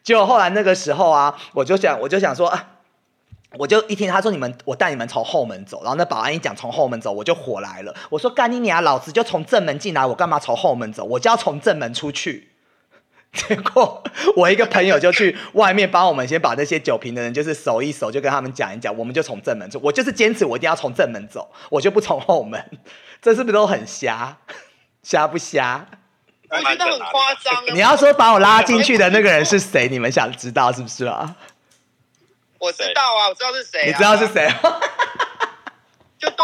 [0.04, 2.68] 结果后来那个时候啊，我就想，我就想说啊。
[3.58, 7.96] 我就一听他说你们，我带你们从后门走，然后那保安一讲从后门走，我就火来了。
[8.10, 11.04] 我说干你娘，老子就从正门进来，我干嘛从后门走？
[11.04, 12.50] 我就要从正门出去。
[13.34, 14.04] 结果
[14.36, 19.80] 我一个朋友就去外面帮我们先把那些酒瓶的人就是守一守，就跟他们讲一讲，我们就从正门出。
[19.84, 22.64] 我就是坚持我一定要从正门走，我就不从后门。
[23.22, 24.38] 这是不是都很瞎？
[25.04, 25.86] 瞎不瞎？
[26.50, 27.76] 我觉得很夸张。
[27.76, 29.88] 你要说把我拉进去的那个人是谁？
[29.90, 31.36] 你们想知道是不是啊？
[32.60, 33.86] 我知道啊，我知道是谁、啊。
[33.88, 34.28] 你知道是？
[34.28, 34.48] 谁？
[36.20, 36.44] 就都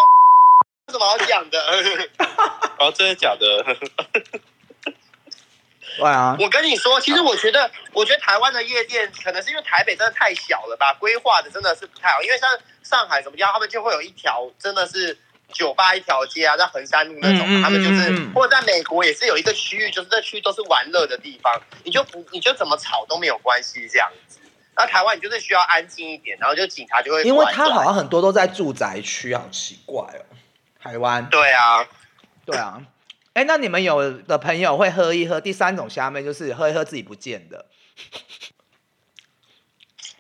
[0.88, 1.60] 有什么好讲的？
[2.80, 3.63] 哦，真的假的？
[5.97, 12.21] 对啊，我跟你说，其实我觉得，我觉得台湾的夜店可能是因为台北真的太小了吧，规划的真的是不太好。
[12.21, 12.49] 因为像
[12.84, 15.17] 上海什么地方，他们就会有一条真的是
[15.54, 24.35] 酒吧一条街啊，在衡山路那种，嗯嗯他们就是或者在美国也是有一个区域，就是这区都是玩乐的地方，你就不你就怎么吵都没有关系这样子。
[24.75, 30.25] 然后台湾你就是需要安静一点，然后就警察就会因为他好像很多都在住宅区，好奇怪哦。
[30.81, 31.88] 台湾，对啊，
[32.45, 32.81] 对啊。
[33.33, 37.65] 哎，那你们有的朋友会喝一喝，第三种虾妹就是喝一喝自己不见的。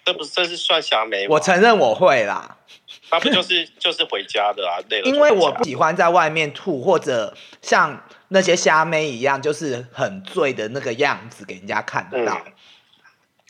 [0.05, 1.33] 这不是这是算虾妹吗？
[1.35, 2.57] 我承认我会啦，
[3.09, 5.05] 他不就是就是回家的啊，累了。
[5.09, 12.41] 因为我不喜欢在外面吐，或者像那些虾妹一样，就是很醉的那个样子给人家看得到。
[12.45, 12.51] 嗯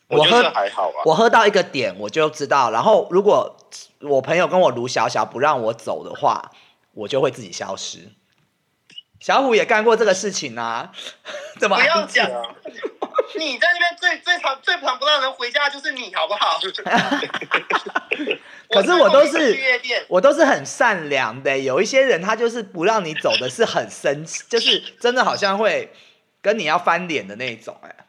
[0.08, 1.02] 我喝还好啊。
[1.06, 3.58] 我喝到一个点我就知道，然后如果
[4.02, 6.52] 我朋友跟我卢小小不让我走的话，
[6.94, 8.00] 我就会自己消失。
[9.20, 10.92] 小虎也干过这个事情啊，
[11.60, 12.30] 怎么不要讲
[13.38, 16.60] 你在那边最最常最常不让人回家的就是你，好不好？
[18.70, 19.58] 可是我都是
[20.08, 25.92] 我都是很善良的，有一些人他就是不让你走的是很生气，就是真的好像会
[26.42, 28.05] 跟你要翻脸的那一种、哎，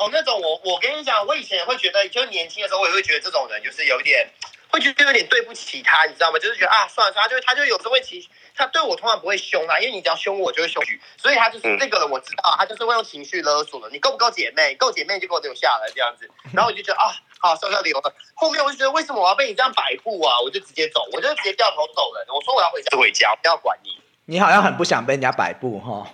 [0.00, 4.26] 哦，那种我我跟你讲，我以前也会觉得，就是年轻的时候，我也会觉得这种人就是有点，
[4.70, 6.38] 会觉得有点对不起他，你知道吗？
[6.38, 14.74] 就是觉得啊，算了算了，他就他就有时候会情，他对我通常不会凶啊，因为你只要凶我，就会凶你，所以他就是、嗯这个人我知道，他就是会用情绪勒索的，你够不够姐妹？
[14.76, 18.14] 够姐妹就给我留下来这样子， 然后我就觉得啊，好，算算留了。
[18.32, 20.40] 后面我就觉得为什么我要被你这样摆布啊？
[20.40, 22.24] 我就直接走，我就直接掉头走了。
[22.34, 23.90] 我说我要回家，回家，不要管你。
[24.24, 26.10] 你好像很不想被人家摆布哈。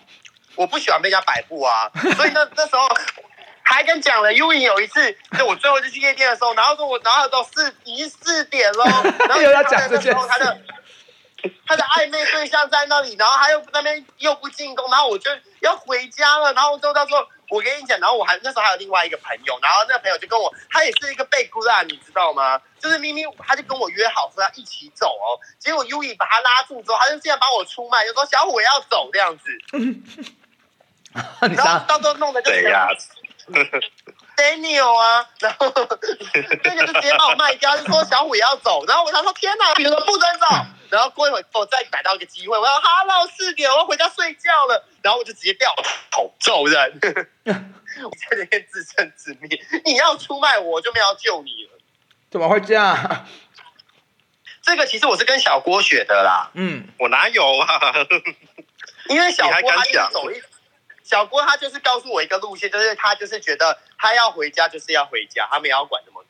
[0.57, 2.89] 我不喜欢被人家摆布啊，所以那那时候
[3.67, 8.85] 还还跟讲了，U 影有一次，就我最后就去夜店的时候，然后说我，然后到四已经四点了，
[9.29, 10.59] 然后又要讲这件事那时候他的
[11.67, 17.29] 他的暧昧对象在那里，然后他又那边又不进攻，然后我就要回家了，然后之后他说。
[17.49, 22.61] 我跟你讲，然后我还那时候还有另外一个朋友，然后那个朋友就跟我，他也是一个被孤烂，你知道吗？
[22.81, 29.45] 就是明明他就跟我约好说要一起走哦，结果 U 影把他拉住之后，他就这样把我出卖，就说小虎也要走这样子，
[31.55, 32.89] 然后到时候弄得就对呀，
[34.37, 35.73] Daniel 啊，然后
[36.65, 40.47] 那个就直接把我卖掉，就说小虎也要走，然后我想说天哪，你们不准走，
[40.91, 45.75] 然后过一会我再逮到一个机会，我说 Hello 四点，我要回家睡觉了，然后我就直接掉
[46.11, 47.01] 头走人，
[47.45, 49.49] 我在那边自生自灭，
[49.85, 51.79] 你要出卖我，就没有救你了。
[52.31, 53.27] 怎么会这样？
[54.63, 57.95] 这个其实我是跟小郭学的啦，嗯，我哪有啊？
[59.09, 60.43] 因为小郭他一走一，
[61.07, 66.29] 小郭他就是告诉我一个路线，就是他就是觉得他要回家就是要回家，他没有要管那么多。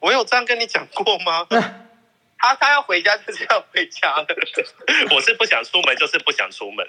[0.00, 1.46] 我有这样跟你讲过吗？
[2.38, 4.34] 他他要回家就是要回家的，
[5.14, 6.86] 我是不想出门，就是不想出门。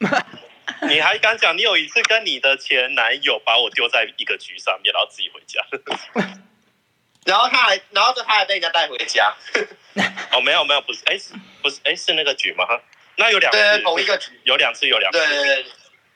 [0.88, 1.56] 你还敢讲？
[1.56, 5.64] 你有一次跟你的前男友把我丢在一个局上面，然后自己回家。
[7.24, 9.34] 然后他还，然后他还被人家带回家，
[10.32, 11.16] 哦，没有没有，不是，哎，
[11.62, 12.64] 不是，哎，是那个局吗？
[13.16, 15.18] 那有两次对，，同一个局，有两次，有两次。
[15.18, 15.66] 对对对，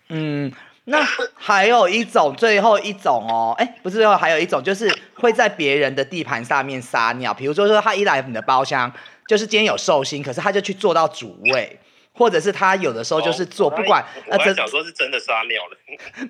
[0.09, 0.53] 嗯，
[0.85, 0.99] 那
[1.35, 7.35] 还有一种，最后一种哦，哎，不是最后还有一种，就是会在别人的地盘上面撒尿。
[7.35, 8.92] 比如说说他一来你的包厢，
[9.27, 11.79] 就是今天有寿星，可是他就去坐到主位，
[12.12, 15.77] 或者是他有的时候就是坐，哦不管我还想说是真的撒尿了，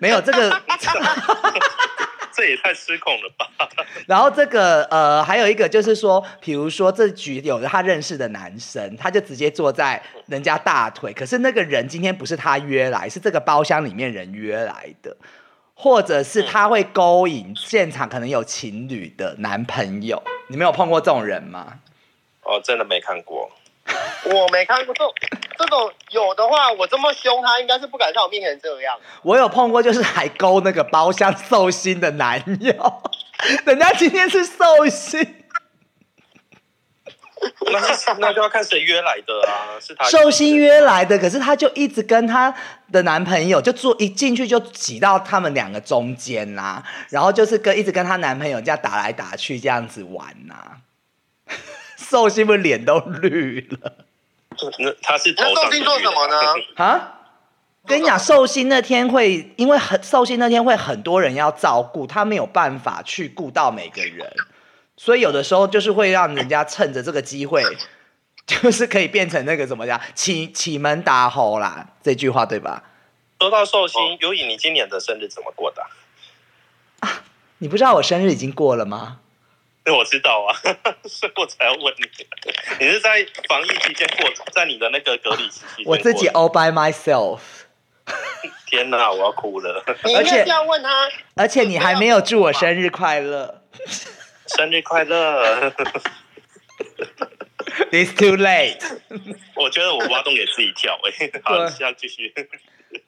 [0.01, 0.51] 没有这个，
[2.37, 3.49] 这也太失控了吧？
[4.07, 15.17] 然后这个呃还有一个就是说，比如说这局有他认识的男生，他就直接坐在人家大腿，可是那个人今天不是他约来，是这个包厢里面人约来的。
[15.79, 21.81] 或者是他会勾引现场可能有情侣的男朋友，你们有碰过这种人吗？
[22.45, 23.51] 哦，真的没看过。
[24.35, 25.13] 我没看过这种
[25.59, 28.99] 这种有的话，我这么凶他，应该是不敢在我面前这样。
[29.23, 33.03] 我有碰过，就是还勾那个包厢寿星的男友，
[33.65, 35.45] 人家今天是寿星，
[37.73, 39.79] 那那就要看谁约来的啊？
[39.81, 40.05] 是他。
[40.07, 42.53] 寿星约来的，可是他就一直跟他
[42.93, 50.79] 的男朋友就坐一进去就挤到他们两个中间啦、然后就是跟一直跟她男朋友这样打来打去这样子玩呐、
[51.97, 54.06] 寿星不是脸都绿了
[54.79, 56.37] 那他是头上那寿星做什么呢？
[56.77, 57.13] 啊？
[57.87, 64.29] 跟你讲，寿星那天会，因为很寿星那天会很多人要照顾，他没有办法去顾到每个人，
[64.97, 67.63] 所以有的时候就是会让人家趁着这个机会，
[68.45, 72.83] 就是可以变成那个怎么讲，启启门打吼啦，这句话对吧？
[73.39, 75.87] 说到寿星，尤以你今年的生日怎么过的
[77.01, 77.23] 啊、
[77.59, 79.19] 你不知道我生日已经过了吗？
[79.93, 80.55] 我知道啊，
[81.05, 82.05] 所以我才要问你。
[82.81, 87.41] 你是在防疫期间过，在你的那个隔离期间我自己 all by myself，
[88.67, 89.85] 天哪，我要哭了！
[90.17, 93.63] 而且要问他，而且你还没有祝我生日快乐
[94.57, 95.71] 生日快乐
[97.91, 98.81] ！，It's too late。
[99.57, 102.33] 我觉得我挖洞给自己跳哎、好，对现在继续。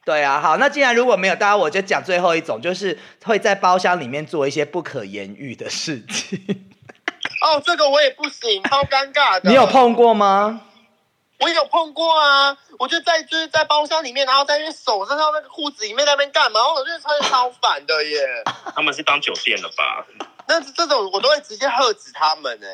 [0.04, 6.67] 对啊，好，那既然如果没有，大家我就讲最后一种，就是会在包厢里面做一些不可言喻的事情。
[7.42, 9.48] 哦，这个我也不行，超尴尬的。
[9.50, 9.66] 你有？
[9.66, 10.62] 碰过吗？
[11.40, 16.60] 我有碰过啊，我就在就是在包厢里面，然后在那边手伸到那个裤子里面在那边干嘛？
[16.74, 18.18] 我觉得超超烦的耶。
[18.74, 20.04] 他们是当酒店了吧？
[20.48, 22.68] 那这种我都会直接喝止他们哎。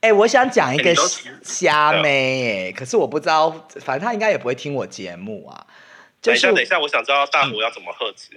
[0.00, 0.94] 哎、我想讲一个
[1.42, 3.50] 虾妹、哎，可是我不知道，
[3.80, 5.66] 反正他应该也不会听我节目啊。
[6.22, 8.30] 就是等一下，等一下，我想知道大虎要怎么喝止。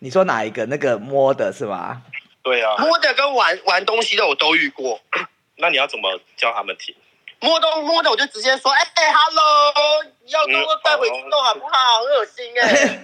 [0.00, 0.64] 你说哪一个？
[0.66, 2.02] 那个摸的是吗？
[2.48, 5.00] 对啊，摸的跟玩玩东西的我都遇过，
[5.56, 6.94] 那你要怎么教他们停？
[7.40, 11.98] 摸东摸的我就直接说，哎、哎 h e l l o 要跟我带回去弄好不好？
[12.00, 12.98] 很恶心哎、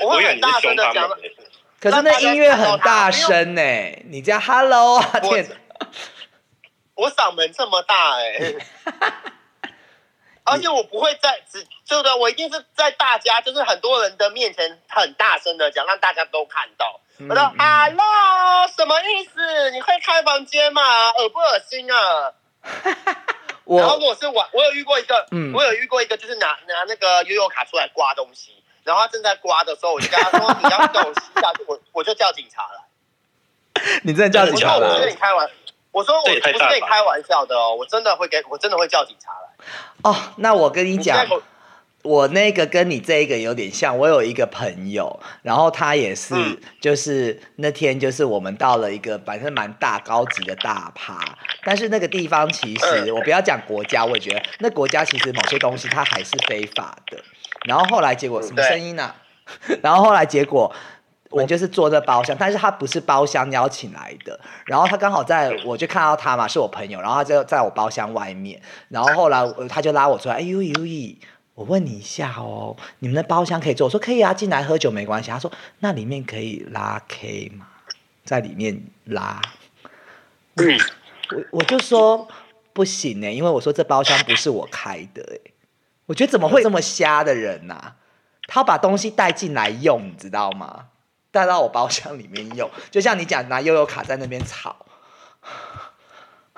[0.04, 0.94] 我会很大声的讲。
[0.94, 1.18] 凶他们，，
[1.80, 3.62] 可是那音乐很大声呢、
[4.08, 5.46] 你这样 Hello 啊，天，
[6.94, 8.54] 我嗓门这么大哎、
[10.52, 17.00] 而且我不会在只就的，我一定是在大家就是很多人的面前很大声的讲，让大家都看到。
[17.28, 19.70] 我说嗯嗯 Hello，什么意思？
[19.70, 21.10] 你会开房间吗？
[21.12, 22.32] 恶不恶心啊？
[23.64, 32.84] 然后我如果是我，我有遇过一个，嗯我有遇过一个，就是拿拿那个悠悠卡出来刮东西，然后他正在刮的时候，我就跟他说你要给我吸下去，我我就叫警察了。
[34.02, 35.50] 你真的叫警察了我说我不是跟你开玩，
[35.92, 39.48] 我说我不是跟你太大了吧开玩笑的哦，我真的会给我真的会叫警察来。
[40.02, 40.16] 哦？
[40.36, 41.42] 那我跟你讲我
[42.02, 51.18] 我那个跟你这个有点像，我有一个朋友，然后他也是，嗯就是那天就是我们到了一个反正蛮大高级的大趴，
[51.64, 57.18] 但是那个地方其实、嗯我不要讲国家，我也觉得那国家其实某些东西它还是非法的。
[57.66, 59.14] 然后后来结果什么声音呢、
[59.82, 60.74] 然后后来结果。
[61.32, 71.16] 我们就是坐在包厢，但是他不是包厢邀请来的，然后他刚好在，我就看到他嘛，是我朋友，然后他就在我包厢外面，然后后来呃他就拉我出来，哎呦呦咦，
[71.54, 73.86] 我问你一下哦，你们的包厢可以坐？
[73.86, 75.30] 我说可以啊，进来喝酒没关系。
[75.30, 77.66] 他说那里面可以拉 K 吗？
[78.24, 79.40] 在里面拉，
[80.56, 80.78] 嗯，
[81.50, 82.28] 我我就说
[82.72, 85.50] 不行呢、因为我说这包厢不是我开的哎、
[86.06, 87.94] 我觉得怎么会这么瞎的人呐、
[88.46, 90.86] 他把东西带进来用，你知道吗？
[91.32, 94.76] 带到我包厢里面用，就像你讲拿悠悠卡在那边吵，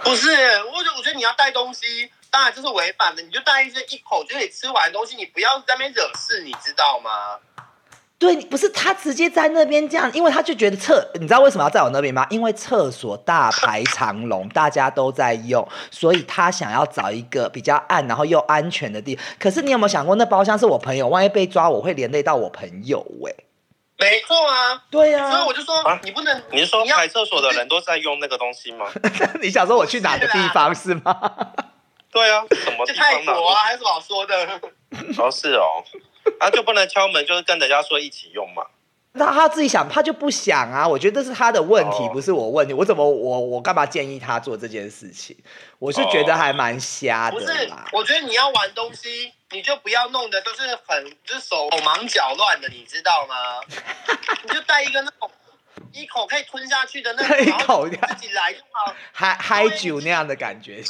[0.02, 7.10] 不是，我觉得我觉得你要带东西，当然这是违反的，你就带一些一口就可以吃完的东西，你不要在那边惹事，你知道吗？
[8.16, 12.26] 对，不是他直接在那边这样，因为他就觉得厕，你知道为什么要在我那边吗？
[12.30, 19.18] 因为厕所大排长龙，大家都在用，所以他想要找一个比较暗，然后又安全的地。
[19.38, 23.43] 可是你有没有想过，那包厢是我朋友，万一被抓，我会连累到我朋友哎、
[23.96, 28.86] 没错啊，对呀、所以我就说、啊你不能，你是说你要排厕所的人都在用那个东西吗？
[29.40, 31.52] 你想说我去哪个地方是吗？
[32.10, 33.24] 对啊， 什么地方呢？
[33.24, 34.60] 泰国啊，还有什么好说的？
[35.18, 35.84] 哦，是哦，
[36.40, 38.64] 啊就不能敲门，就是跟人家说一起用嘛。
[39.16, 40.86] 那他自己想，他就不想啊。
[40.86, 42.74] 我觉得这是他的问题，哦不是我问题。
[42.74, 45.36] 我怎么我我干嘛建议他做这件事情？
[45.78, 47.46] 我是觉得还蛮瞎不是
[47.92, 53.34] 我觉得你要玩东西，你就不要弄的都是很就是手忙脚乱的，你知道吗？
[54.42, 55.30] 你就带一个那种
[55.92, 58.92] 一口可以吞下去的那种， 一口自己来就好。
[59.12, 60.82] 嗨嗨酒那样的感觉，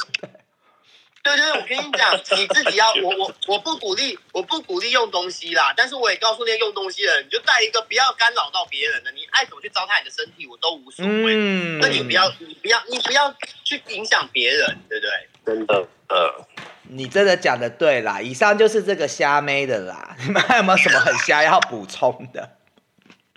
[1.25, 5.73] 对对对，我跟你讲， 你自己要我我我不鼓励，我不鼓励用东西啦。
[5.75, 11.33] 但是我也告诉那些用东西的人，你就带一个不要干扰到别人的，你爱怎么去糟蹋你的身体，我都无所谓。
[11.35, 15.11] 嗯那你不要，你不要，你不要去影响别人，对不对？
[15.43, 16.45] 真的，呃，
[16.83, 18.21] 你真的讲的对啦。
[18.21, 20.15] 以上就是这个虾妹的啦。
[20.23, 22.57] 你们还有没有什么很虾要补充的？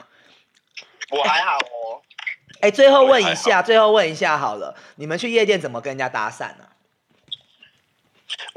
[1.11, 2.03] 我还好哦。
[2.61, 6.68] 哎、最后问一下，最后问一下好了，你们去夜店怎么跟人家搭讪呢、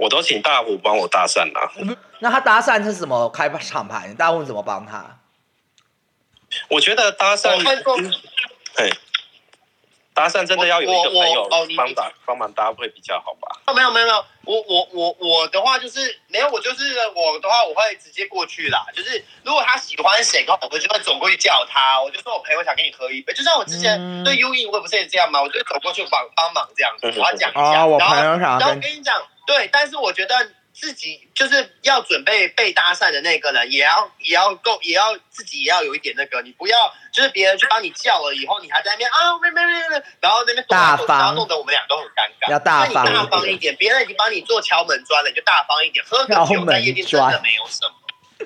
[0.01, 1.71] 我都请大虎帮我搭讪啦。
[2.17, 4.11] 那他搭讪是什么开场牌？
[4.17, 5.19] 大虎怎么帮他？
[6.69, 7.95] 我觉得搭讪我看过，
[8.75, 8.89] 嘿，
[10.15, 11.47] 搭讪真的要有一个朋友
[11.77, 13.61] 帮搭帮忙搭会比较好吧？
[13.67, 18.83] 哦，没有没有没有，我我我我的话就是没有，我就是我的话我会直接过去啦。
[18.95, 23.31] 就是如果他喜欢谁，的话我就会走过去叫他，我就说我朋友想跟你喝一杯。
[23.33, 27.83] 就像我之前嗯对 U E 我也不是也这样嘛，我就走过去帮帮忙这样子，嗯我要讲一下。
[27.83, 36.77] 哦，我然后朋友想然后跟你讲，对，但是我觉得自己就是要准备被搭讪的那个人，也要也要够，也要自己也要有一点那个，你不要
[37.13, 42.51] 就是别人去帮你叫了以后，你还在那边啊没没没没，然后那边大方然后弄得我们俩都很尴尬。
[42.51, 47.93] 要大方那你大方一点，别人已经帮你做敲门砖了，你就大方一点，喝个酒在夜店真的没有什么。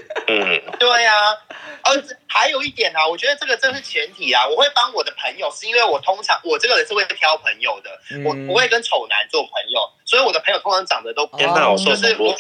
[0.27, 1.37] 嗯，对呀、啊，
[1.83, 4.47] 而且还有一点啊，我觉得这个真是前提啊。
[4.47, 7.91] 我会帮我的朋友，是因为我通常我这个人是会挑朋友的，
[8.23, 12.35] 我嗯不会跟丑男做朋友，所以我的朋友通常长得都天哪，哦我受就是 我。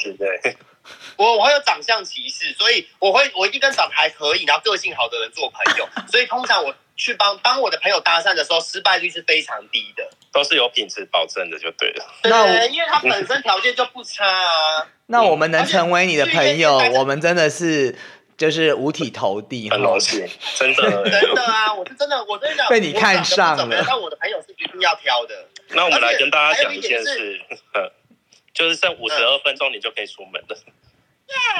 [1.17, 5.89] 我我会有长相歧视，所以我会我一定跟长得还可以，然后个性好的人做朋友。
[6.07, 10.07] 所以通常我去帮帮我的朋友搭讪的时候，失败率是非常低的。
[10.31, 12.05] 都是有品质保证的，就对了。
[12.21, 14.87] 对，因为他本身条件就不差啊。
[15.07, 17.95] 那我们能成为你的朋友我们真的是
[18.37, 20.81] 就是五体投地，很荣幸，真的。
[21.09, 25.45] 真的啊，我是真的，我真的被你看上了我长得不怎么样但我的朋友是一定要挑的。
[25.69, 27.39] 那我们来跟大家讲一件事，
[27.73, 27.91] 呃，
[28.53, 30.57] 就是剩五十二分钟你就可以出门了。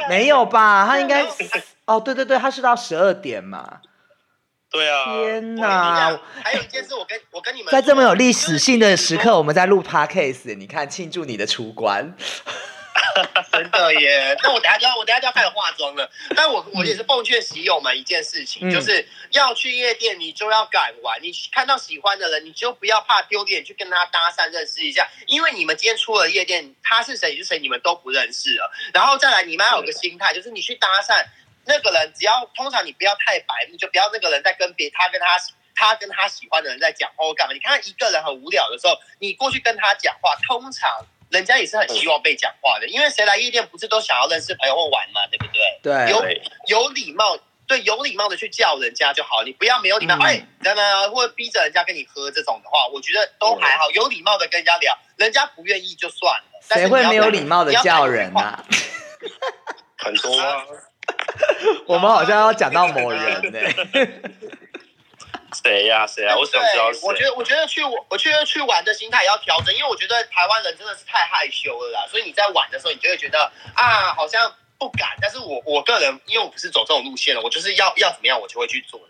[0.10, 0.86] 没有吧？
[0.88, 1.26] 他应该
[1.86, 3.80] 哦，对对对，他是到十二点嘛。
[4.70, 12.14] 对啊，天哪！，还有一件事，我跟我跟你们在这么有历史性的时刻，我们在录 podcast，你看庆祝你的出关。
[13.52, 14.36] 真的耶！
[14.42, 16.10] 那我等下就要我等下就要开始化妆了。
[16.36, 21.22] 但我我也是奉劝喜友们一件事情，嗯就是要去夜店，你就要敢玩。
[21.22, 25.08] 你看到喜欢的人，你就不要怕丢脸，去跟他搭讪认识一下。
[25.28, 28.72] 因为你们今天出了夜店，他是谁是谁，你们都不认识了。
[28.94, 31.26] 然后再来，你们要有个心态，就是你去搭讪
[31.66, 35.38] 那个人，只要通常你不要太白目，就不要那个人在跟别他跟他。
[35.78, 37.54] 他跟他喜欢的人在讲话或干嘛？
[37.54, 41.06] 你看一个人很无聊的时候，你过去跟他讲话，通常
[41.36, 45.62] 人家也是很希望被讲话的，因为谁来夜店不是都想要认识朋友或玩嘛，对不对？
[45.84, 50.22] 对，有，有礼貌，对，有礼貌的去叫人家就好，你不要没有礼貌，嗯。
[50.22, 56.46] 哎，等等，或者逼着人家跟你喝这种的话，我觉得都还好，有礼貌的跟人家聊，人家不愿意就算了。
[56.70, 58.64] 但是你要谁会没有礼貌的叫人啊？
[59.98, 60.64] 很多啊，
[61.88, 63.60] 我们好像要讲到某人呢、
[65.64, 67.24] 谁呀、谁呀、我想知道对，我觉。
[67.24, 75.16] 得我觉得去我我觉得去玩的心态也要调整，因为我觉得台湾人真的是太害羞了啦，所以你在玩的时候，你就会觉得啊，好像不敢。
[75.22, 79.08] 但是我我个人，因为我不是走这种路线的，我就是要要怎么样，我就会去做的。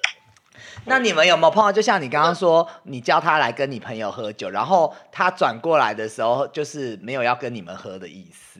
[0.86, 1.72] 那你们有没有碰到？
[1.72, 8.60] 就像你刚刚说，你叫他来跟你朋友喝酒，然后他转过来的时候，就是没有要跟你们喝的意思，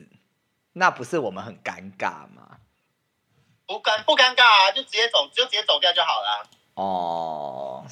[0.72, 2.58] 那不是我们很尴尬吗？
[3.66, 6.48] 不尴不尴尬啊，就直接走，就直接走掉就好了。
[6.76, 7.84] 哦，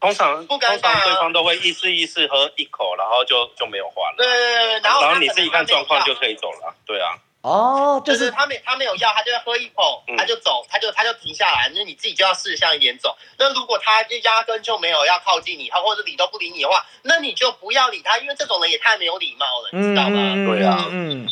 [0.00, 4.14] 通常不尴尬啊通常对方都会意思意思喝一口，然后就就没有话了。
[4.16, 6.72] 对对对对，然后然后你自己看状况就可以走了。
[6.86, 13.16] 对啊，哦，就是是他没他没有要，他就会喝一口嗯，他就走，他就他就停下来，那你自己就要识相一点走。
[13.38, 20.34] 那如果他就压根就没有要靠近你，他或者理都不理你的话，那你就不要理他，因为这种人也太没有礼貌了，你知道吗？
[20.46, 21.28] 对啊嗯，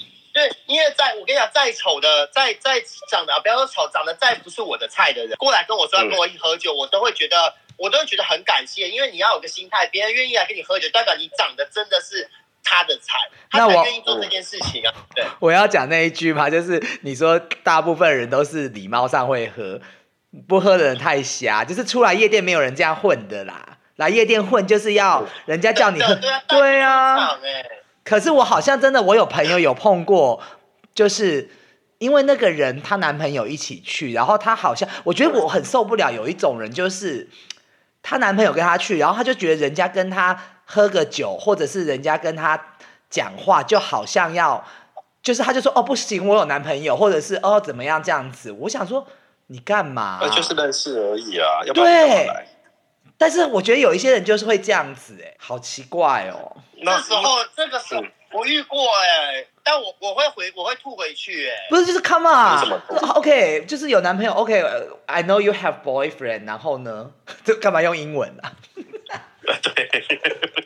[0.66, 2.80] 因为在我跟你讲，再丑的，再再
[3.10, 12.28] 长得不要说丑，长得再不是我的菜的人，过来跟我说要嗯跟我一起喝酒，我都会觉得，我都会觉得很感谢，因为你要有个心态，别人愿意来跟你喝酒，代表你长得真的是
[12.62, 13.14] 他的菜，
[13.50, 14.92] 他那我才愿意做这件事情啊。
[15.14, 19.80] 对，我要讲那一句嘛，就是你说大部分人都是礼貌上会喝，
[20.48, 23.78] 不喝的人太瞎，就是出来夜店没有人这样混的啦。
[23.96, 26.14] 来夜店混就是要人家叫你喝，
[26.48, 27.38] 对啊，
[28.06, 30.40] 可是我好像真的，我有朋友有碰过，
[30.94, 31.50] 就是
[31.98, 37.28] 因为那个人她男朋友一起去，然后她好像我觉得我很受不了，有一种人就是
[38.02, 42.58] 她男朋友跟她去，然后她就觉得人家跟她喝个酒，或者是人家跟她
[43.10, 44.64] 讲话，就好像要，
[45.20, 49.04] 就是她就说哦不行，我有男朋友，或者是哦怎么样这样子，我想说
[49.48, 52.46] 你干嘛、那就是认识而已啊，要不然你干嘛来？
[53.18, 56.56] 但是我觉得有一些人就是会这样子，哎，好奇怪哦。
[56.82, 67.10] 那这时候这个时候嗯我遇过哎、但我我会回我会吐回去哎、不是，就是 come 为什么 on，OK，、就是有男朋友，OK，I、know you have boyfriend，然后呢，
[67.44, 68.52] 这干嘛用英文啊？
[69.62, 69.88] 对，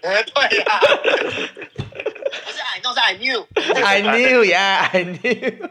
[0.02, 3.46] 哎 对啦，不是 I know 是 I knew。
[3.84, 5.70] I knew, yeah, I knew。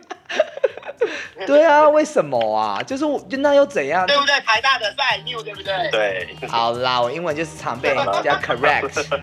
[1.47, 2.81] 对啊，为什么啊？
[2.83, 4.05] 就是我，就那又怎样？
[4.07, 4.39] 对不对？
[4.41, 5.89] 台大的是 I knew，对不对？
[5.91, 9.21] 对，好啦，我英文就是常被人家 correct。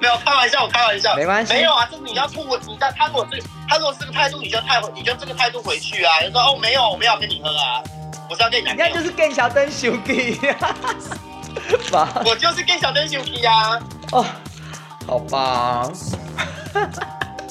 [0.00, 7.82] 没有开玩笑，我开玩笑，没关系没有啊，这你要吐，你在他如果是他如果是这个态度，你就态你就这个态度回去啊，就说哦没有，我没有要跟你喝啊，
[8.30, 10.38] 我是要跟你男朋友人家就是更小灯兄弟。
[11.90, 12.22] 吧？
[12.24, 13.78] 我就是跟小灯兄弟啊，
[14.12, 14.24] 哦，
[15.06, 15.90] 好吧。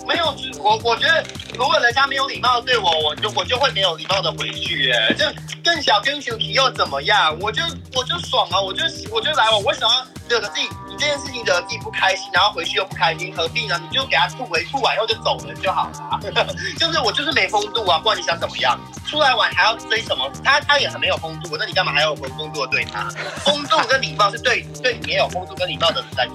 [0.08, 0.34] 没有，
[0.64, 1.24] 我我觉得
[1.56, 5.26] 如果人家没有礼貌对我，我就我就会没有礼貌的回去，哎，就
[5.64, 7.38] 更小跟兄弟又怎么样？
[7.42, 7.62] 我就
[7.94, 10.68] 我就爽啊，我就我就来，我为什么惹得自己？
[10.88, 13.80] 你这件事情惹得自己不开心，然后回去又不开心，何必呢？
[13.90, 16.20] 你就给他吐回吐完以后就走人就好了。
[16.80, 18.80] 就是我就是没风度啊，不然你想怎么样？
[19.06, 20.30] 出来玩还要追什么？
[20.44, 23.10] 他他也很没有风度，那你干嘛还要有风度的对他？
[23.46, 26.28] 风度跟礼貌是对对你也有风度跟礼貌的人在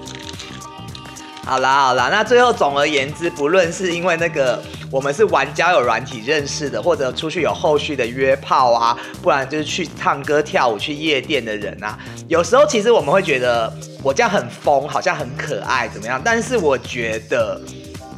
[1.45, 13.71] 好啦好啦，那最后总而言之，不论是因为那个我们是玩交友软体认识的，或者出去有后续的约炮啊，不然就是去唱歌跳舞去夜店的人啊，有时候其实我们会觉得
[14.01, 16.21] 我这样很疯，好像很可爱怎么样？
[16.23, 17.61] 但是我觉得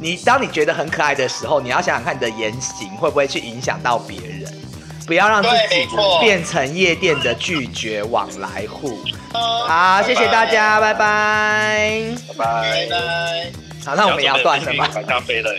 [0.00, 4.52] 你当你觉得很可爱的时候，你要想想看你的言行会不会去影响到别人，
[5.04, 5.88] 不要让自己
[6.20, 8.96] 变成夜店的拒绝往来户。
[9.68, 12.14] 好，谢谢大家，拜拜。
[12.28, 12.86] 拜拜拜。
[12.88, 13.52] 拜。
[13.84, 14.90] 好，那我们也要断了吧？
[14.94, 15.50] 买咖啡了，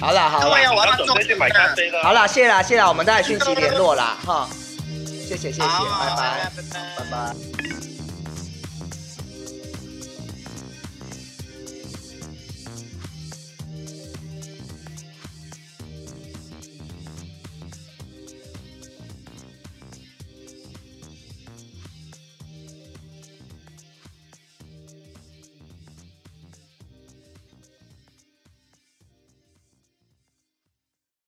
[0.00, 2.00] 好啦，好啦对，呀，我要要准备去买咖啡了。
[2.04, 4.48] 好啦，谢啦，谢啦，我们待会讯息联络啦，哈，
[5.28, 5.68] 谢谢，谢谢，拜
[6.16, 6.80] 拜，拜拜。
[6.98, 7.79] 拜拜。